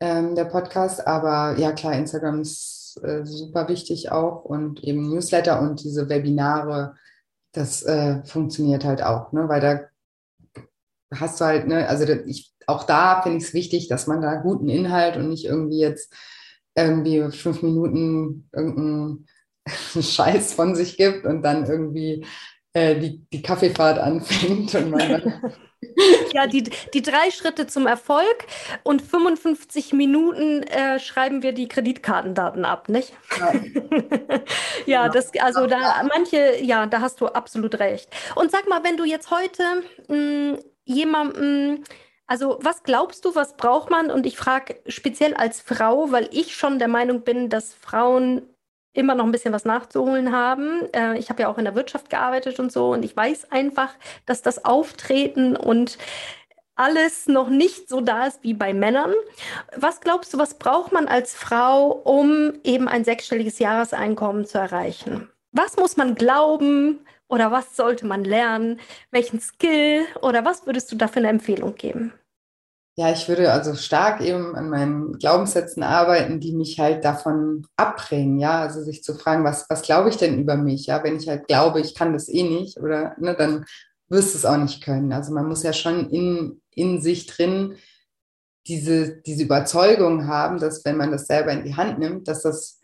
ähm, 0.00 0.34
der 0.34 0.44
Podcast. 0.46 1.06
Aber 1.06 1.58
ja 1.58 1.72
klar, 1.72 1.94
Instagram 1.94 2.40
ist 2.40 3.00
äh, 3.02 3.24
super 3.24 3.68
wichtig 3.68 4.10
auch 4.10 4.44
und 4.44 4.82
eben 4.84 5.08
Newsletter 5.08 5.60
und 5.60 5.82
diese 5.82 6.08
Webinare, 6.08 6.94
das 7.52 7.82
äh, 7.82 8.24
funktioniert 8.24 8.84
halt 8.84 9.02
auch, 9.02 9.32
ne? 9.32 9.48
Weil 9.48 9.60
da 9.60 9.80
hast 11.14 11.40
du 11.40 11.44
halt, 11.44 11.66
ne, 11.66 11.88
also 11.88 12.04
ich 12.04 12.54
auch 12.66 12.84
da 12.84 13.22
finde 13.22 13.38
ich 13.38 13.44
es 13.44 13.54
wichtig, 13.54 13.88
dass 13.88 14.06
man 14.06 14.20
da 14.20 14.36
guten 14.36 14.68
Inhalt 14.68 15.16
und 15.16 15.28
nicht 15.28 15.44
irgendwie 15.44 15.78
jetzt 15.78 16.12
irgendwie 16.74 17.30
fünf 17.30 17.62
Minuten 17.62 18.48
irgendeinen 18.52 19.26
Scheiß 20.00 20.54
von 20.54 20.74
sich 20.74 20.96
gibt 20.96 21.24
und 21.26 21.42
dann 21.42 21.66
irgendwie 21.66 22.26
äh, 22.76 22.98
die, 22.98 23.24
die 23.32 23.40
Kaffeefahrt 23.40 23.98
anfängt 23.98 24.74
und 24.74 24.90
man 24.90 25.40
ja, 26.32 26.46
die, 26.46 26.64
die 26.92 27.00
drei 27.00 27.30
Schritte 27.30 27.66
zum 27.66 27.86
Erfolg 27.86 28.46
und 28.82 29.00
55 29.00 29.94
Minuten 29.94 30.62
äh, 30.64 30.98
schreiben 30.98 31.42
wir 31.42 31.52
die 31.52 31.68
Kreditkartendaten 31.68 32.66
ab, 32.66 32.90
nicht? 32.90 33.14
Ja, 33.38 33.52
ja 34.86 35.08
das, 35.08 35.30
also 35.40 35.66
da 35.66 36.02
manche, 36.02 36.62
ja, 36.62 36.86
da 36.86 37.00
hast 37.00 37.20
du 37.22 37.28
absolut 37.28 37.78
recht. 37.78 38.10
Und 38.34 38.50
sag 38.50 38.68
mal, 38.68 38.84
wenn 38.84 38.98
du 38.98 39.04
jetzt 39.04 39.30
heute 39.30 39.62
mh, 40.08 40.14
hm, 40.14 40.58
jemandem 40.84 41.82
also 42.28 42.58
was 42.60 42.82
glaubst 42.82 43.24
du, 43.24 43.36
was 43.36 43.56
braucht 43.56 43.88
man? 43.88 44.10
Und 44.10 44.26
ich 44.26 44.36
frage 44.36 44.80
speziell 44.88 45.34
als 45.34 45.60
Frau, 45.60 46.10
weil 46.10 46.28
ich 46.32 46.56
schon 46.56 46.80
der 46.80 46.88
Meinung 46.88 47.22
bin, 47.22 47.48
dass 47.48 47.72
Frauen 47.72 48.42
immer 48.96 49.14
noch 49.14 49.24
ein 49.24 49.32
bisschen 49.32 49.52
was 49.52 49.64
nachzuholen 49.64 50.32
haben. 50.32 50.82
Äh, 50.92 51.18
ich 51.18 51.30
habe 51.30 51.42
ja 51.42 51.48
auch 51.48 51.58
in 51.58 51.64
der 51.64 51.74
Wirtschaft 51.74 52.10
gearbeitet 52.10 52.58
und 52.58 52.72
so 52.72 52.92
und 52.92 53.04
ich 53.04 53.16
weiß 53.16 53.52
einfach, 53.52 53.94
dass 54.24 54.42
das 54.42 54.64
Auftreten 54.64 55.56
und 55.56 55.98
alles 56.76 57.26
noch 57.26 57.48
nicht 57.48 57.88
so 57.88 58.00
da 58.00 58.26
ist 58.26 58.42
wie 58.42 58.54
bei 58.54 58.74
Männern. 58.74 59.12
Was 59.76 60.00
glaubst 60.00 60.34
du, 60.34 60.38
was 60.38 60.54
braucht 60.54 60.92
man 60.92 61.08
als 61.08 61.34
Frau, 61.34 61.88
um 61.88 62.52
eben 62.64 62.86
ein 62.86 63.04
sechsstelliges 63.04 63.58
Jahreseinkommen 63.58 64.44
zu 64.44 64.58
erreichen? 64.58 65.30
Was 65.52 65.76
muss 65.76 65.96
man 65.96 66.14
glauben? 66.14 67.00
Oder 67.28 67.50
was 67.50 67.74
sollte 67.74 68.06
man 68.06 68.24
lernen? 68.24 68.78
Welchen 69.10 69.40
Skill 69.40 70.04
oder 70.22 70.44
was 70.44 70.66
würdest 70.66 70.92
du 70.92 70.96
da 70.96 71.08
für 71.08 71.18
eine 71.18 71.28
Empfehlung 71.28 71.74
geben? 71.74 72.12
Ja, 72.98 73.12
ich 73.12 73.28
würde 73.28 73.52
also 73.52 73.74
stark 73.74 74.22
eben 74.22 74.56
an 74.56 74.70
meinen 74.70 75.18
Glaubenssätzen 75.18 75.82
arbeiten, 75.82 76.40
die 76.40 76.54
mich 76.54 76.80
halt 76.80 77.04
davon 77.04 77.66
abbringen, 77.76 78.38
ja, 78.38 78.62
also 78.62 78.82
sich 78.82 79.04
zu 79.04 79.14
fragen, 79.14 79.44
was, 79.44 79.66
was 79.68 79.82
glaube 79.82 80.08
ich 80.08 80.16
denn 80.16 80.38
über 80.38 80.56
mich, 80.56 80.86
ja, 80.86 81.04
wenn 81.04 81.16
ich 81.16 81.28
halt 81.28 81.46
glaube, 81.46 81.80
ich 81.80 81.94
kann 81.94 82.14
das 82.14 82.26
eh 82.30 82.42
nicht 82.42 82.78
oder, 82.78 83.14
ne, 83.18 83.34
dann 83.34 83.66
wirst 84.08 84.32
du 84.32 84.38
es 84.38 84.46
auch 84.46 84.56
nicht 84.56 84.82
können. 84.82 85.12
Also 85.12 85.34
man 85.34 85.46
muss 85.46 85.62
ja 85.62 85.74
schon 85.74 86.08
in, 86.08 86.62
in 86.70 87.02
sich 87.02 87.26
drin 87.26 87.76
diese, 88.66 89.16
diese 89.18 89.44
Überzeugung 89.44 90.26
haben, 90.26 90.58
dass 90.58 90.84
wenn 90.86 90.96
man 90.96 91.10
das 91.10 91.26
selber 91.26 91.52
in 91.52 91.64
die 91.64 91.76
Hand 91.76 91.98
nimmt, 91.98 92.28
dass 92.28 92.42
das, 92.42 92.80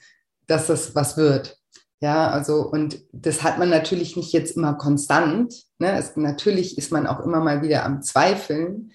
dass 0.46 0.66
das 0.66 0.94
was 0.94 1.16
wird. 1.16 1.58
Ja, 2.00 2.28
also 2.30 2.68
und 2.68 3.02
das 3.12 3.42
hat 3.42 3.58
man 3.58 3.70
natürlich 3.70 4.16
nicht 4.16 4.32
jetzt 4.32 4.56
immer 4.56 4.74
konstant. 4.74 5.54
Ne? 5.78 5.96
Es, 5.96 6.16
natürlich 6.16 6.76
ist 6.76 6.92
man 6.92 7.06
auch 7.06 7.20
immer 7.20 7.40
mal 7.40 7.62
wieder 7.62 7.84
am 7.84 8.02
Zweifeln, 8.02 8.92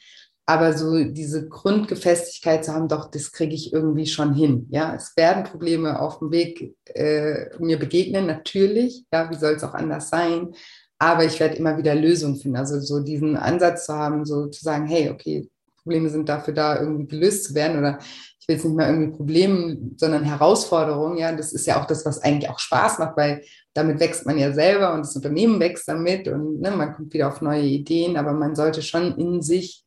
aber 0.50 0.72
so 0.78 1.04
diese 1.04 1.50
Grundgefestigkeit 1.50 2.64
zu 2.64 2.74
haben, 2.74 2.88
doch, 2.88 3.12
das 3.12 3.34
kriege 3.34 3.54
ich 3.54 3.74
irgendwie 3.74 4.08
schon 4.08 4.34
hin. 4.34 4.66
Ja, 4.70 4.96
es 4.96 5.12
werden 5.18 5.44
Probleme 5.44 6.00
auf 6.00 6.20
dem 6.20 6.32
Weg 6.32 6.74
äh, 6.86 7.50
mir 7.60 7.78
begegnen, 7.78 8.26
natürlich. 8.26 9.04
Ja, 9.12 9.30
wie 9.30 9.36
soll 9.36 9.56
es 9.56 9.64
auch 9.66 9.74
anders 9.74 10.10
sein? 10.10 10.54
Aber 11.00 11.26
ich 11.26 11.42
werde 11.42 11.58
immer 11.58 11.78
wieder 11.78 11.94
Lösungen 11.96 12.38
finden. 12.38 12.56
Also 12.56 12.80
so 12.80 13.02
diesen 13.02 13.36
Ansatz 13.36 13.88
zu 13.88 13.94
haben, 13.94 14.26
so 14.26 14.48
zu 14.48 14.64
sagen, 14.64 14.88
hey, 14.88 15.10
okay, 15.10 15.50
Probleme 15.84 16.10
sind 16.10 16.30
dafür 16.30 16.54
da, 16.54 16.80
irgendwie 16.80 17.08
gelöst 17.08 17.44
zu 17.44 17.54
werden 17.54 17.78
oder 17.78 18.00
ich 18.40 18.48
will 18.48 18.56
jetzt 18.56 18.64
nicht 18.64 18.78
mal 18.78 18.90
irgendwie 18.90 19.18
Probleme, 19.18 19.78
sondern 19.98 20.24
Herausforderungen. 20.24 21.18
Ja, 21.18 21.34
das 21.34 21.52
ist 21.52 21.68
ja 21.68 21.82
auch 21.82 21.86
das, 21.88 22.06
was 22.06 22.24
eigentlich 22.24 22.50
auch 22.50 22.60
Spaß 22.60 23.00
macht, 23.00 23.18
weil 23.18 23.44
damit 23.74 24.00
wächst 24.00 24.26
man 24.26 24.38
ja 24.38 24.54
selber 24.54 24.94
und 24.94 25.00
das 25.00 25.16
Unternehmen 25.16 25.60
wächst 25.60 25.90
damit 25.90 26.30
und 26.30 26.62
ne, 26.62 26.72
man 26.72 26.94
kommt 26.94 27.14
wieder 27.14 27.28
auf 27.28 27.42
neue 27.42 27.64
Ideen, 27.64 28.16
aber 28.16 28.32
man 28.32 28.56
sollte 28.56 28.82
schon 28.82 29.18
in 29.18 29.42
sich, 29.42 29.84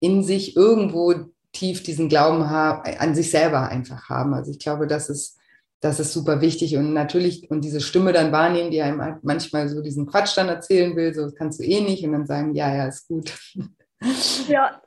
in 0.00 0.22
sich 0.22 0.56
irgendwo 0.56 1.14
tief 1.52 1.82
diesen 1.82 2.08
Glauben 2.08 2.50
haben, 2.50 2.82
an 2.98 3.14
sich 3.14 3.30
selber 3.30 3.68
einfach 3.68 4.08
haben. 4.08 4.34
Also 4.34 4.50
ich 4.50 4.58
glaube, 4.58 4.86
das 4.86 5.08
ist, 5.08 5.38
das 5.80 6.00
ist 6.00 6.12
super 6.12 6.40
wichtig 6.40 6.76
und 6.76 6.92
natürlich 6.92 7.50
und 7.50 7.62
diese 7.62 7.80
Stimme 7.80 8.12
dann 8.12 8.32
wahrnehmen, 8.32 8.70
die 8.70 8.82
einem 8.82 9.00
halt 9.00 9.22
manchmal 9.22 9.68
so 9.68 9.80
diesen 9.80 10.06
Quatsch 10.06 10.36
dann 10.36 10.48
erzählen 10.48 10.96
will, 10.96 11.14
so 11.14 11.22
das 11.22 11.34
kannst 11.34 11.60
du 11.60 11.64
eh 11.64 11.80
nicht 11.80 12.04
und 12.04 12.12
dann 12.12 12.26
sagen, 12.26 12.54
ja, 12.54 12.74
ja, 12.74 12.86
ist 12.86 13.08
gut. 13.08 13.32
Ja, 14.46 14.80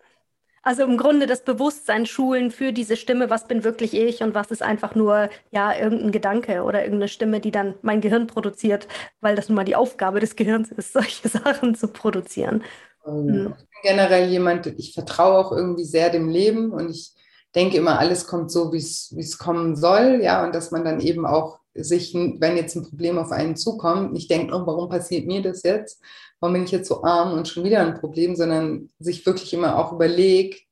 also 0.64 0.84
im 0.84 0.96
Grunde 0.96 1.26
das 1.26 1.44
Bewusstsein 1.44 2.06
schulen 2.06 2.52
für 2.52 2.72
diese 2.72 2.96
Stimme, 2.96 3.30
was 3.30 3.48
bin 3.48 3.64
wirklich 3.64 3.96
ich 3.96 4.22
und 4.22 4.36
was 4.36 4.52
ist 4.52 4.62
einfach 4.62 4.94
nur 4.94 5.30
ja 5.50 5.76
irgendein 5.76 6.12
Gedanke 6.12 6.64
oder 6.64 6.84
irgendeine 6.84 7.08
Stimme, 7.08 7.40
die 7.40 7.52
dann 7.52 7.74
mein 7.82 8.00
Gehirn 8.00 8.28
produziert, 8.28 8.88
weil 9.22 9.36
das 9.36 9.50
nun 9.50 9.56
mal 9.56 9.66
die 9.66 9.76
Aufgabe 9.76 10.20
des 10.20 10.36
Gehirns 10.36 10.72
ist, 10.72 10.94
solche 10.94 11.28
Sachen 11.30 11.74
zu 11.76 11.88
produzieren. 11.88 12.64
Ähm, 13.08 13.28
hm. 13.28 13.54
Ich 13.58 13.58
bin 13.58 13.71
generell 13.84 14.30
jemand, 14.30 14.68
ich 14.68 14.94
vertraue 14.94 15.38
auch 15.38 15.52
irgendwie 15.52 15.86
sehr 15.86 16.10
dem 16.10 16.30
Leben 16.30 16.72
und 16.72 16.90
ich 16.90 17.14
denke 17.56 17.78
immer, 17.78 18.00
alles 18.00 18.28
kommt 18.28 18.52
so, 18.52 18.72
wie 18.72 18.78
es 18.78 19.38
kommen 19.38 19.76
soll, 19.76 20.22
ja, 20.24 20.46
und 20.46 20.56
dass 20.56 20.72
man 20.72 20.86
dann 20.86 21.02
eben 21.02 21.26
auch 21.26 21.60
sich, 21.74 22.14
wenn 22.14 22.58
jetzt 22.58 22.76
ein 22.76 22.84
Problem 22.84 23.18
auf 23.18 23.32
einen 23.32 23.56
zukommt, 23.56 24.14
nicht 24.14 24.30
denkt, 24.30 24.54
oh, 24.54 24.66
warum 24.66 24.90
passiert 24.90 25.26
mir 25.26 25.42
das 25.42 25.64
jetzt? 25.64 26.02
Warum 26.40 26.54
bin 26.54 26.64
ich 26.64 26.72
jetzt 26.72 26.88
so 26.88 27.04
arm 27.04 27.34
und 27.34 27.48
schon 27.48 27.64
wieder 27.64 27.80
ein 27.80 28.00
Problem, 28.00 28.36
sondern 28.36 28.90
sich 29.00 29.26
wirklich 29.26 29.54
immer 29.54 29.78
auch 29.78 29.94
überlegt, 29.94 30.66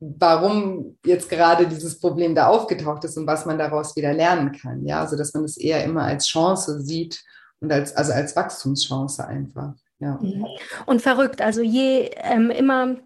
warum 0.00 0.98
jetzt 1.04 1.30
gerade 1.30 1.66
dieses 1.66 1.98
Problem 1.98 2.34
da 2.34 2.48
aufgetaucht 2.48 3.04
ist 3.04 3.16
und 3.16 3.26
was 3.26 3.46
man 3.46 3.58
daraus 3.58 3.96
wieder 3.96 4.12
lernen 4.12 4.52
kann. 4.52 4.84
Ja, 4.84 5.00
also 5.00 5.16
dass 5.16 5.32
man 5.32 5.44
es 5.44 5.56
eher 5.56 5.84
immer 5.84 6.02
als 6.02 6.26
Chance 6.26 6.82
sieht 6.82 7.24
und 7.60 7.72
als, 7.72 7.96
also 7.96 8.12
als 8.12 8.36
Wachstumschance 8.36 9.26
einfach. 9.26 9.74
Ja. 9.98 10.18
Mhm. 10.20 10.46
Und 10.86 11.02
verrückt, 11.02 11.40
also 11.40 11.62
je 11.62 12.10
ähm, 12.16 12.50
immer 12.50 12.96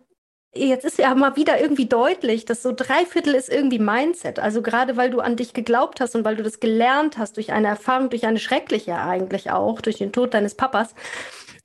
Jetzt 0.53 0.85
ist 0.85 0.99
ja 0.99 1.15
mal 1.15 1.37
wieder 1.37 1.61
irgendwie 1.61 1.87
deutlich, 1.87 2.45
dass 2.45 2.65
so 2.65 2.73
drei 2.73 3.07
Viertel 3.07 3.37
ist 3.37 3.49
irgendwie 3.49 3.79
Mindset. 3.79 4.41
Also 4.41 4.63
gerade 4.63 4.97
weil 4.97 5.09
du 5.11 5.21
an 5.21 5.37
dich 5.37 5.53
geglaubt 5.53 6.01
hast 6.01 6.17
und 6.17 6.25
weil 6.25 6.35
du 6.35 6.43
das 6.43 6.59
gelernt 6.59 7.19
hast 7.19 7.37
durch 7.37 7.53
eine 7.53 7.69
Erfahrung, 7.69 8.11
durch 8.11 8.27
eine 8.27 8.41
schreckliche 8.41 8.97
eigentlich 8.97 9.53
auch, 9.53 9.81
durch 9.81 9.99
den 9.99 10.11
Tod 10.11 10.35
deines 10.35 10.57
Papas, 10.57 10.97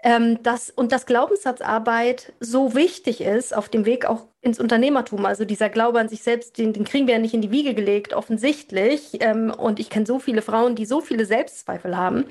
ähm, 0.05 0.43
dass, 0.43 0.69
und 0.69 0.91
dass 0.91 1.07
Glaubenssatzarbeit 1.07 2.31
so 2.39 2.75
wichtig 2.75 3.21
ist 3.21 3.57
auf 3.57 3.69
dem 3.69 3.85
Weg 3.85 4.05
auch 4.05 4.27
ins 4.39 4.59
Unternehmertum. 4.59 5.25
Also 5.25 5.45
dieser 5.45 5.67
Glaube 5.67 5.99
an 5.99 6.09
sich 6.09 6.21
selbst, 6.21 6.59
den, 6.59 6.73
den 6.73 6.85
kriegen 6.85 7.07
wir 7.07 7.15
ja 7.15 7.19
nicht 7.19 7.33
in 7.33 7.41
die 7.41 7.49
Wiege 7.49 7.73
gelegt, 7.73 8.13
offensichtlich. 8.13 9.17
Ähm, 9.21 9.51
und 9.51 9.79
ich 9.79 9.89
kenne 9.89 10.05
so 10.05 10.19
viele 10.19 10.43
Frauen, 10.43 10.75
die 10.75 10.85
so 10.85 11.01
viele 11.01 11.25
Selbstzweifel 11.25 11.97
haben. 11.97 12.25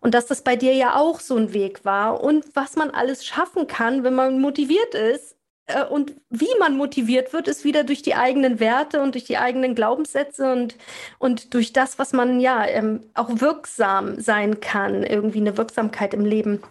Und 0.00 0.14
dass 0.14 0.26
das 0.26 0.42
bei 0.42 0.54
dir 0.54 0.74
ja 0.74 0.94
auch 0.94 1.18
so 1.18 1.36
ein 1.36 1.52
Weg 1.52 1.84
war 1.84 2.22
und 2.22 2.44
was 2.54 2.76
man 2.76 2.90
alles 2.90 3.26
schaffen 3.26 3.66
kann, 3.66 4.04
wenn 4.04 4.14
man 4.14 4.40
motiviert 4.40 4.94
ist, 4.94 5.34
äh, 5.66 5.84
und 5.84 6.14
wie 6.30 6.54
man 6.60 6.76
motiviert 6.76 7.32
wird, 7.32 7.48
ist 7.48 7.64
wieder 7.64 7.82
durch 7.82 8.02
die 8.02 8.14
eigenen 8.14 8.60
Werte 8.60 9.02
und 9.02 9.16
durch 9.16 9.24
die 9.24 9.38
eigenen 9.38 9.74
Glaubenssätze 9.74 10.52
und, 10.52 10.76
und 11.18 11.54
durch 11.54 11.72
das, 11.72 11.98
was 11.98 12.12
man 12.12 12.38
ja 12.38 12.64
ähm, 12.66 13.00
auch 13.14 13.30
wirksam 13.40 14.20
sein 14.20 14.60
kann, 14.60 15.02
irgendwie 15.02 15.40
eine 15.40 15.56
Wirksamkeit 15.56 16.14
im 16.14 16.24
Leben 16.24 16.62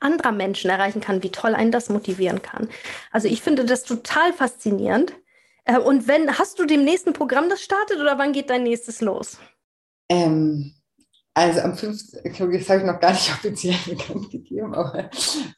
anderer 0.00 0.32
Menschen 0.32 0.70
erreichen 0.70 1.00
kann, 1.00 1.22
wie 1.22 1.30
toll 1.30 1.54
einen 1.54 1.72
das 1.72 1.88
motivieren 1.88 2.42
kann. 2.42 2.68
Also 3.10 3.28
ich 3.28 3.42
finde 3.42 3.64
das 3.64 3.84
total 3.84 4.32
faszinierend. 4.32 5.12
Äh, 5.64 5.78
und 5.78 6.08
wenn, 6.08 6.38
hast 6.38 6.58
du 6.58 6.64
dem 6.64 6.84
nächsten 6.84 7.12
Programm 7.12 7.48
das 7.48 7.62
startet 7.62 7.98
oder 7.98 8.18
wann 8.18 8.32
geht 8.32 8.50
dein 8.50 8.62
nächstes 8.62 9.00
los? 9.00 9.38
Ähm, 10.08 10.74
also 11.38 11.60
am 11.60 11.76
15. 11.76 12.20
das 12.24 12.68
habe 12.68 12.80
ich 12.80 12.84
noch 12.84 12.98
gar 12.98 13.12
nicht 13.12 13.30
offiziell 13.32 13.76
bekannt 13.86 14.28
gegeben, 14.30 14.74
aber 14.74 15.08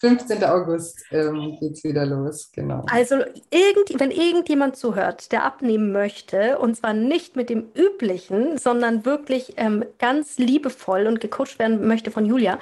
15. 0.00 0.44
August 0.44 1.00
ähm, 1.10 1.56
geht 1.58 1.72
es 1.72 1.84
wieder 1.84 2.04
los, 2.04 2.50
genau. 2.52 2.84
Also 2.90 3.16
irgend, 3.50 3.98
wenn 3.98 4.10
irgendjemand 4.10 4.76
zuhört, 4.76 5.32
der 5.32 5.44
abnehmen 5.44 5.90
möchte, 5.90 6.58
und 6.58 6.76
zwar 6.76 6.92
nicht 6.92 7.34
mit 7.34 7.48
dem 7.48 7.70
üblichen, 7.74 8.58
sondern 8.58 9.06
wirklich 9.06 9.54
ähm, 9.56 9.84
ganz 9.98 10.36
liebevoll 10.36 11.06
und 11.06 11.18
gecoacht 11.20 11.58
werden 11.58 11.86
möchte 11.86 12.10
von 12.10 12.26
Julia 12.26 12.58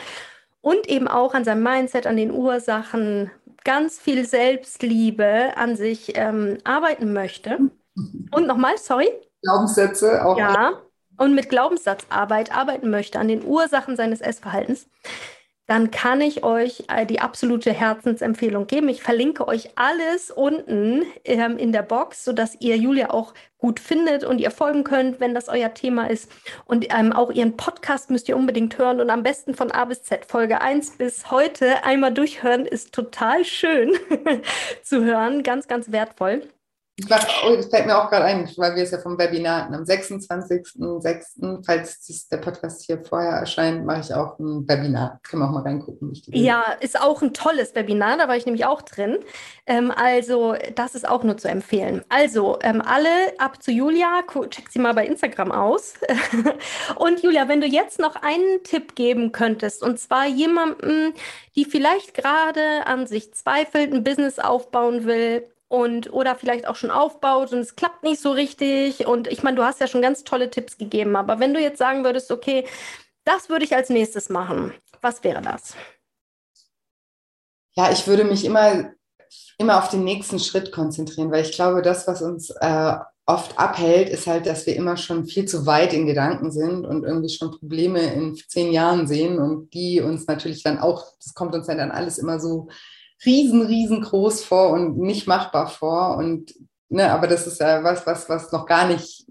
und 0.60 0.88
eben 0.88 1.08
auch 1.08 1.34
an 1.34 1.44
seinem 1.44 1.62
Mindset, 1.62 2.06
an 2.06 2.16
den 2.16 2.30
Ursachen, 2.30 3.30
ganz 3.64 3.98
viel 3.98 4.26
Selbstliebe 4.26 5.56
an 5.56 5.76
sich 5.76 6.16
ähm, 6.16 6.58
arbeiten 6.64 7.12
möchte. 7.12 7.58
Und 8.32 8.46
nochmal, 8.46 8.78
sorry. 8.78 9.08
Glaubenssätze 9.42 10.24
auch. 10.24 10.38
Ja 10.38 10.82
und 11.18 11.34
mit 11.34 11.50
Glaubenssatzarbeit 11.50 12.54
arbeiten 12.54 12.88
möchte 12.90 13.18
an 13.18 13.28
den 13.28 13.44
Ursachen 13.44 13.96
seines 13.96 14.20
Essverhaltens, 14.20 14.86
dann 15.68 15.90
kann 15.90 16.22
ich 16.22 16.42
euch 16.44 16.85
äh, 16.88 17.04
die 17.04 17.20
absolute 17.20 17.72
Herzensempfehlung 17.72 18.66
geben. 18.66 18.88
Ich 18.88 19.02
verlinke 19.02 19.46
euch 19.46 19.70
alles 19.76 20.31
unten 20.31 21.02
ähm, 21.26 21.59
in 21.59 21.72
der 21.72 21.83
Box, 21.83 22.24
sodass 22.24 22.57
ihr 22.59 22.76
Julia 22.76 23.11
auch 23.11 23.35
gut 23.59 23.78
findet 23.78 24.24
und 24.24 24.38
ihr 24.38 24.50
folgen 24.50 24.83
könnt, 24.83 25.20
wenn 25.20 25.35
das 25.35 25.48
euer 25.48 25.74
Thema 25.74 26.09
ist. 26.09 26.33
Und 26.64 26.87
ähm, 26.96 27.12
auch 27.12 27.31
ihren 27.31 27.59
Podcast 27.59 28.09
müsst 28.09 28.31
ihr 28.31 28.37
unbedingt 28.37 28.78
hören 28.78 28.98
und 28.98 29.11
am 29.11 29.22
besten 29.22 29.54
von 29.54 29.70
A 29.70 29.85
bis 29.85 30.02
Z, 30.02 30.24
Folge 30.24 30.62
1 30.62 30.96
bis 30.96 31.31
heute 31.31 31.85
einmal 31.85 32.14
durchhören, 32.14 32.64
ist 32.64 32.94
total 32.94 33.44
schön 33.44 33.92
zu 34.83 35.04
hören, 35.04 35.42
ganz, 35.42 35.68
ganz 35.68 35.92
wertvoll. 35.92 36.48
Oh, 37.46 37.54
das 37.54 37.66
fällt 37.66 37.87
mir 37.87 37.96
auch 37.96 38.11
gerade 38.11 38.24
ein, 38.24 38.50
weil 38.56 38.74
wir 38.74 38.82
es 38.82 38.90
ja 38.90 38.98
vom 38.98 39.16
Webinar 39.18 39.62
hatten. 39.62 39.74
Am 39.74 39.84
26.06., 39.84 41.64
falls 41.64 42.28
der 42.28 42.38
Podcast 42.38 42.84
hier 42.84 43.04
vorher 43.04 43.32
erscheint, 43.32 43.87
mache 43.87 44.00
ich 44.00 44.12
auch 44.12 44.37
ein 44.40 44.68
Webinar. 44.68 45.20
Können 45.22 45.42
wir 45.42 45.48
auch 45.48 45.52
mal 45.52 45.62
reingucken. 45.62 46.12
Ja, 46.26 46.64
ist 46.80 47.00
auch 47.00 47.22
ein 47.22 47.32
tolles 47.32 47.76
Webinar, 47.76 48.18
da 48.18 48.26
war 48.26 48.37
ich 48.37 48.46
nämlich 48.46 48.64
auch 48.64 48.82
drin. 48.82 49.18
Ähm, 49.66 49.92
also, 49.94 50.56
das 50.74 50.96
ist 50.96 51.08
auch 51.08 51.22
nur 51.22 51.37
zu 51.37 51.48
empfehlen. 51.48 52.04
Also, 52.08 52.58
ähm, 52.62 52.82
alle 52.82 53.08
ab 53.38 53.62
zu 53.62 53.70
Julia, 53.70 54.22
check 54.50 54.68
sie 54.68 54.80
mal 54.80 54.94
bei 54.94 55.06
Instagram 55.06 55.52
aus. 55.52 55.94
und 56.96 57.22
Julia, 57.22 57.48
wenn 57.48 57.61
du 57.61 57.68
jetzt 57.68 58.00
noch 58.00 58.16
einen 58.16 58.64
Tipp 58.64 58.96
geben 58.96 59.30
könntest, 59.30 59.84
und 59.84 60.00
zwar 60.00 60.26
jemandem, 60.26 61.14
die 61.54 61.64
vielleicht 61.64 62.14
gerade 62.14 62.87
an 62.87 63.06
sich 63.06 63.32
zweifelt, 63.34 63.92
ein 63.92 64.02
Business 64.02 64.40
aufbauen 64.40 65.04
will, 65.04 65.44
und 65.68 66.12
oder 66.12 66.35
vielleicht 66.35 66.66
auch 66.66 66.76
schon 66.76 66.90
aufbaut 66.90 67.52
und 67.52 67.59
es 67.59 67.76
klappt 67.76 68.02
nicht 68.02 68.20
so 68.20 68.33
richtig. 68.33 69.07
Und 69.07 69.28
ich 69.28 69.42
meine, 69.42 69.57
du 69.57 69.64
hast 69.64 69.81
ja 69.81 69.87
schon 69.87 70.02
ganz 70.02 70.24
tolle 70.24 70.50
Tipps 70.50 70.78
gegeben, 70.78 71.14
aber 71.14 71.38
wenn 71.38 71.54
du 71.54 71.61
jetzt 71.61 71.78
sagen 71.78 72.04
würdest, 72.04 72.31
okay, 72.31 72.66
das 73.24 73.50
würde 73.50 73.64
ich 73.64 73.74
als 73.74 73.90
nächstes 73.90 74.31
machen, 74.31 74.72
was 75.02 75.22
wäre 75.22 75.42
das? 75.42 75.74
Ja, 77.76 77.92
ich 77.92 78.07
würde 78.07 78.24
mich 78.24 78.44
immer, 78.44 78.92
immer 79.59 79.78
auf 79.78 79.90
den 79.90 80.02
nächsten 80.02 80.38
Schritt 80.38 80.72
konzentrieren, 80.72 81.31
weil 81.31 81.44
ich 81.44 81.52
glaube, 81.52 81.83
das, 81.83 82.09
was 82.09 82.22
uns 82.22 82.50
äh, 82.50 82.94
oft 83.26 83.59
abhält, 83.59 84.09
ist 84.09 84.26
halt, 84.26 84.46
dass 84.46 84.66
wir 84.66 84.74
immer 84.74 84.96
schon 84.96 85.26
viel 85.26 85.44
zu 85.44 85.66
weit 85.66 85.92
in 85.92 86.07
Gedanken 86.07 86.50
sind 86.50 86.87
und 86.87 87.04
irgendwie 87.04 87.28
schon 87.28 87.50
Probleme 87.50 88.00
in 88.14 88.35
zehn 88.48 88.72
Jahren 88.72 89.07
sehen 89.07 89.38
und 89.38 89.74
die 89.74 90.00
uns 90.00 90.26
natürlich 90.26 90.62
dann 90.62 90.78
auch, 90.78 91.04
das 91.22 91.35
kommt 91.35 91.54
uns 91.54 91.66
dann 91.66 91.90
alles 91.90 92.16
immer 92.16 92.40
so 92.40 92.68
riesen, 93.24 93.62
riesengroß 93.62 94.44
vor 94.44 94.70
und 94.70 94.98
nicht 94.98 95.26
machbar 95.26 95.68
vor. 95.68 96.16
Und 96.16 96.54
ne, 96.88 97.11
aber 97.11 97.26
das 97.26 97.46
ist 97.46 97.61
ja 97.61 97.83
was, 97.85 98.07
was, 98.07 98.28
was 98.28 98.52
noch 98.52 98.66
gar 98.66 98.87
nicht, 98.87 99.26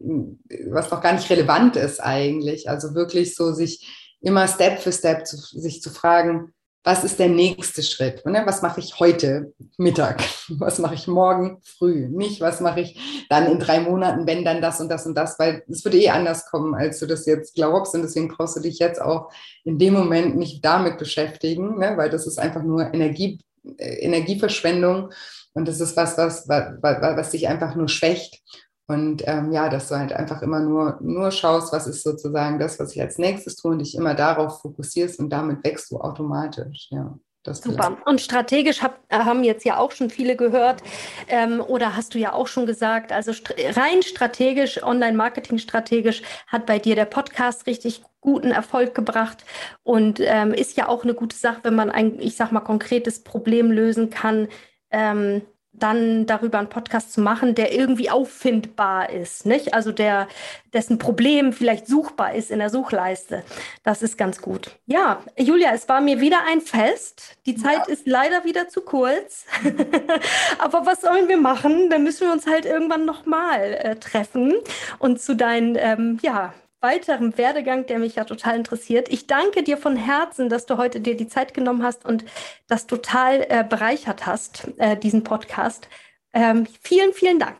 was 0.69 0.91
noch 0.91 1.02
gar 1.02 1.13
nicht 1.13 1.30
relevant 1.30 1.76
ist 1.76 2.00
eigentlich. 2.00 2.69
Also 2.69 2.95
wirklich 2.95 3.36
so 3.36 3.54
sich 3.54 4.15
immer 4.21 4.47
Step 4.47 4.80
für 4.80 4.91
Step 4.91 5.26
zu, 5.26 5.38
sich 5.38 5.82
zu 5.82 5.89
fragen, 5.89 6.54
was 6.88 7.04
ist 7.04 7.19
der 7.19 7.28
nächste 7.28 7.84
Schritt? 7.84 8.26
Ne? 8.26 8.43
Was 8.45 8.62
mache 8.62 8.80
ich 8.80 8.97
heute 8.97 9.54
Mittag? 9.78 10.23
Was 10.50 10.80
mache 10.80 10.95
ich 10.95 11.06
morgen 11.06 11.60
früh? 11.62 12.08
Nicht, 12.08 12.39
was 12.39 12.62
mache 12.62 12.80
ich 12.80 13.28
dann 13.30 13.52
in 13.52 13.60
drei 13.60 13.82
Monaten, 13.82 14.26
wenn 14.26 14.45
dann 14.45 14.62
das 14.62 14.80
und 14.80 14.88
das 14.88 15.06
und 15.06 15.13
das, 15.13 15.38
weil 15.38 15.63
es 15.67 15.84
würde 15.84 15.97
eh 15.97 16.08
anders 16.08 16.45
kommen, 16.45 16.73
als 16.73 17.00
du 17.00 17.06
das 17.06 17.26
jetzt 17.26 17.56
glaubst. 17.56 17.93
Und 17.93 18.04
deswegen 18.04 18.30
brauchst 18.30 18.56
du 18.56 18.62
dich 18.62 18.80
jetzt 18.80 19.02
auch 19.02 19.30
in 19.65 19.78
dem 19.78 19.93
Moment 19.93 20.38
nicht 20.38 20.63
damit 20.63 20.97
beschäftigen, 20.97 21.78
ne? 21.78 21.97
weil 21.97 22.10
das 22.10 22.26
ist 22.26 22.39
einfach 22.39 22.63
nur 22.63 22.93
Energie, 22.93 23.41
Energieverschwendung. 23.77 25.12
Und 25.53 25.67
das 25.67 25.80
ist 25.80 25.97
was, 25.97 26.17
was, 26.17 26.47
was, 26.47 26.82
was 26.82 27.32
dich 27.32 27.47
einfach 27.47 27.75
nur 27.75 27.89
schwächt. 27.89 28.43
Und 28.88 29.23
ähm, 29.27 29.51
ja, 29.51 29.67
dass 29.67 29.89
du 29.89 29.97
halt 29.97 30.13
einfach 30.13 30.41
immer 30.41 30.62
nur, 30.62 30.97
nur 31.01 31.32
schaust, 31.32 31.73
was 31.73 31.88
ist 31.88 32.03
sozusagen 32.03 32.58
das, 32.58 32.80
was 32.80 32.95
ich 32.95 33.01
als 33.01 33.17
nächstes 33.17 33.58
tue 33.58 33.71
und 33.71 33.80
dich 33.80 33.95
immer 33.95 34.13
darauf 34.13 34.62
fokussierst 34.62 35.19
und 35.19 35.30
damit 35.30 35.63
wächst 35.65 35.91
du 35.91 35.97
automatisch. 35.97 36.88
Ja. 36.91 37.19
Super. 37.53 37.97
Und 38.05 38.21
strategisch 38.21 38.81
hab, 38.81 38.99
haben 39.12 39.43
jetzt 39.43 39.65
ja 39.65 39.77
auch 39.77 39.91
schon 39.91 40.10
viele 40.10 40.36
gehört 40.36 40.81
ähm, 41.27 41.62
oder 41.62 41.95
hast 41.95 42.13
du 42.13 42.19
ja 42.19 42.33
auch 42.33 42.47
schon 42.47 42.65
gesagt, 42.65 43.12
also 43.12 43.33
st 43.33 43.53
rein 43.75 44.03
strategisch, 44.03 44.83
Online-Marketing 44.83 45.57
strategisch 45.57 46.21
hat 46.47 46.65
bei 46.65 46.79
dir 46.79 46.95
der 46.95 47.05
Podcast 47.05 47.67
richtig 47.67 48.03
guten 48.21 48.51
Erfolg 48.51 48.93
gebracht 48.93 49.45
und 49.83 50.19
ähm, 50.19 50.53
ist 50.53 50.77
ja 50.77 50.88
auch 50.88 51.03
eine 51.03 51.13
gute 51.13 51.36
Sache, 51.36 51.60
wenn 51.63 51.75
man 51.75 51.89
ein, 51.89 52.19
ich 52.19 52.36
sag 52.36 52.51
mal, 52.51 52.62
konkretes 52.62 53.23
Problem 53.23 53.71
lösen 53.71 54.10
kann. 54.10 54.47
Ähm, 54.91 55.41
dann 55.79 56.25
darüber 56.25 56.57
einen 56.57 56.69
Podcast 56.69 57.13
zu 57.13 57.21
machen, 57.21 57.55
der 57.55 57.73
irgendwie 57.73 58.09
auffindbar 58.09 59.09
ist, 59.11 59.45
nicht? 59.45 59.73
Also 59.73 59.91
der, 59.91 60.27
dessen 60.73 60.97
Problem 60.97 61.53
vielleicht 61.53 61.87
suchbar 61.87 62.33
ist 62.33 62.51
in 62.51 62.59
der 62.59 62.69
Suchleiste. 62.69 63.43
Das 63.83 64.01
ist 64.01 64.17
ganz 64.17 64.41
gut. 64.41 64.71
Ja, 64.87 65.21
Julia, 65.37 65.71
es 65.73 65.87
war 65.87 66.01
mir 66.01 66.19
wieder 66.19 66.39
ein 66.47 66.61
Fest. 66.61 67.37
Die 67.45 67.55
Zeit 67.55 67.87
ja. 67.87 67.93
ist 67.93 68.07
leider 68.07 68.43
wieder 68.43 68.67
zu 68.67 68.81
kurz. 68.81 69.45
Aber 70.59 70.85
was 70.85 71.01
sollen 71.01 71.27
wir 71.27 71.37
machen? 71.37 71.89
Dann 71.89 72.03
müssen 72.03 72.27
wir 72.27 72.33
uns 72.33 72.47
halt 72.47 72.65
irgendwann 72.65 73.05
nochmal 73.05 73.73
äh, 73.73 73.95
treffen 73.95 74.53
und 74.99 75.21
zu 75.21 75.35
deinen, 75.35 75.77
ähm, 75.79 76.17
ja, 76.21 76.53
weiteren 76.81 77.37
Werdegang, 77.37 77.85
der 77.85 77.99
mich 77.99 78.15
ja 78.15 78.23
total 78.23 78.57
interessiert. 78.57 79.09
Ich 79.09 79.27
danke 79.27 79.63
dir 79.63 79.77
von 79.77 79.95
Herzen, 79.95 80.49
dass 80.49 80.65
du 80.65 80.77
heute 80.77 80.99
dir 80.99 81.17
die 81.17 81.27
Zeit 81.27 81.53
genommen 81.53 81.83
hast 81.83 82.05
und 82.05 82.25
das 82.67 82.87
total 82.87 83.45
äh, 83.49 83.63
bereichert 83.67 84.25
hast, 84.25 84.67
äh, 84.77 84.95
diesen 84.95 85.23
Podcast. 85.23 85.87
Ähm, 86.33 86.67
vielen, 86.81 87.13
vielen 87.13 87.39
Dank. 87.39 87.59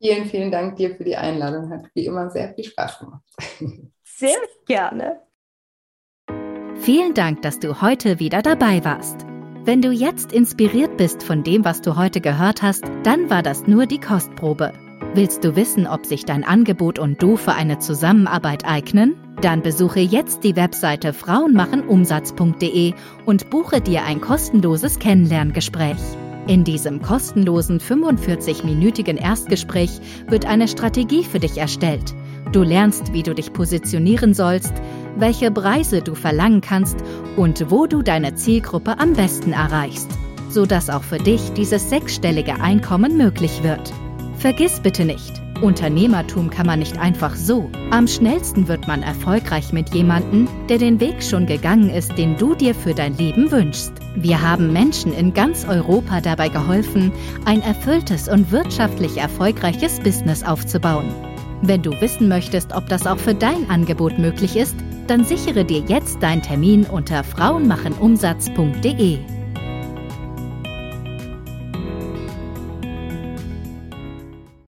Vielen, 0.00 0.26
vielen 0.26 0.50
Dank 0.50 0.76
dir 0.76 0.94
für 0.94 1.04
die 1.04 1.16
Einladung. 1.16 1.70
Hat 1.70 1.86
wie 1.94 2.06
immer 2.06 2.30
sehr 2.30 2.54
viel 2.54 2.64
Spaß 2.64 2.98
gemacht. 2.98 3.22
Sehr 4.04 4.38
gerne. 4.66 5.20
Vielen 6.76 7.14
Dank, 7.14 7.42
dass 7.42 7.58
du 7.58 7.80
heute 7.80 8.18
wieder 8.18 8.42
dabei 8.42 8.84
warst. 8.84 9.26
Wenn 9.64 9.82
du 9.82 9.90
jetzt 9.90 10.32
inspiriert 10.32 10.96
bist 10.96 11.22
von 11.22 11.42
dem, 11.42 11.64
was 11.64 11.80
du 11.80 11.96
heute 11.96 12.20
gehört 12.20 12.62
hast, 12.62 12.84
dann 13.02 13.30
war 13.30 13.42
das 13.42 13.66
nur 13.66 13.86
die 13.86 14.00
Kostprobe. 14.00 14.72
Willst 15.14 15.44
du 15.44 15.56
wissen, 15.56 15.86
ob 15.86 16.04
sich 16.04 16.24
dein 16.24 16.44
Angebot 16.44 16.98
und 16.98 17.22
du 17.22 17.36
für 17.36 17.52
eine 17.52 17.78
Zusammenarbeit 17.78 18.66
eignen? 18.66 19.14
Dann 19.40 19.62
besuche 19.62 20.00
jetzt 20.00 20.44
die 20.44 20.56
Webseite 20.56 21.12
frauenmachenumsatz.de 21.12 22.94
und 23.24 23.50
buche 23.50 23.80
dir 23.80 24.04
ein 24.04 24.20
kostenloses 24.20 24.98
Kennenlerngespräch. 24.98 25.98
In 26.46 26.64
diesem 26.64 27.02
kostenlosen 27.02 27.80
45-minütigen 27.80 29.16
Erstgespräch 29.16 30.00
wird 30.28 30.46
eine 30.46 30.68
Strategie 30.68 31.24
für 31.24 31.40
dich 31.40 31.58
erstellt. 31.58 32.14
Du 32.52 32.62
lernst, 32.62 33.12
wie 33.12 33.22
du 33.22 33.34
dich 33.34 33.52
positionieren 33.52 34.32
sollst, 34.32 34.72
welche 35.16 35.50
Preise 35.50 36.02
du 36.02 36.14
verlangen 36.14 36.60
kannst 36.60 36.98
und 37.36 37.70
wo 37.70 37.86
du 37.86 38.02
deine 38.02 38.34
Zielgruppe 38.36 38.98
am 38.98 39.14
besten 39.14 39.52
erreichst, 39.52 40.10
sodass 40.48 40.88
auch 40.88 41.02
für 41.02 41.18
dich 41.18 41.52
dieses 41.54 41.90
sechsstellige 41.90 42.60
Einkommen 42.60 43.16
möglich 43.16 43.62
wird. 43.62 43.92
Vergiss 44.46 44.78
bitte 44.78 45.04
nicht, 45.04 45.42
Unternehmertum 45.60 46.50
kann 46.50 46.66
man 46.66 46.78
nicht 46.78 46.98
einfach 46.98 47.34
so. 47.34 47.68
Am 47.90 48.06
schnellsten 48.06 48.68
wird 48.68 48.86
man 48.86 49.02
erfolgreich 49.02 49.72
mit 49.72 49.92
jemandem, 49.92 50.46
der 50.68 50.78
den 50.78 51.00
Weg 51.00 51.24
schon 51.24 51.46
gegangen 51.46 51.90
ist, 51.90 52.16
den 52.16 52.36
du 52.36 52.54
dir 52.54 52.72
für 52.72 52.94
dein 52.94 53.16
Leben 53.16 53.50
wünschst. 53.50 53.92
Wir 54.14 54.40
haben 54.40 54.72
Menschen 54.72 55.12
in 55.12 55.34
ganz 55.34 55.66
Europa 55.66 56.20
dabei 56.20 56.48
geholfen, 56.48 57.10
ein 57.44 57.60
erfülltes 57.60 58.28
und 58.28 58.52
wirtschaftlich 58.52 59.16
erfolgreiches 59.16 59.98
Business 59.98 60.44
aufzubauen. 60.44 61.12
Wenn 61.62 61.82
du 61.82 61.90
wissen 62.00 62.28
möchtest, 62.28 62.72
ob 62.72 62.88
das 62.88 63.04
auch 63.04 63.18
für 63.18 63.34
dein 63.34 63.68
Angebot 63.68 64.16
möglich 64.16 64.54
ist, 64.54 64.76
dann 65.08 65.24
sichere 65.24 65.64
dir 65.64 65.80
jetzt 65.88 66.22
deinen 66.22 66.42
Termin 66.42 66.84
unter 66.84 67.24
frauenmachenumsatz.de. 67.24 69.35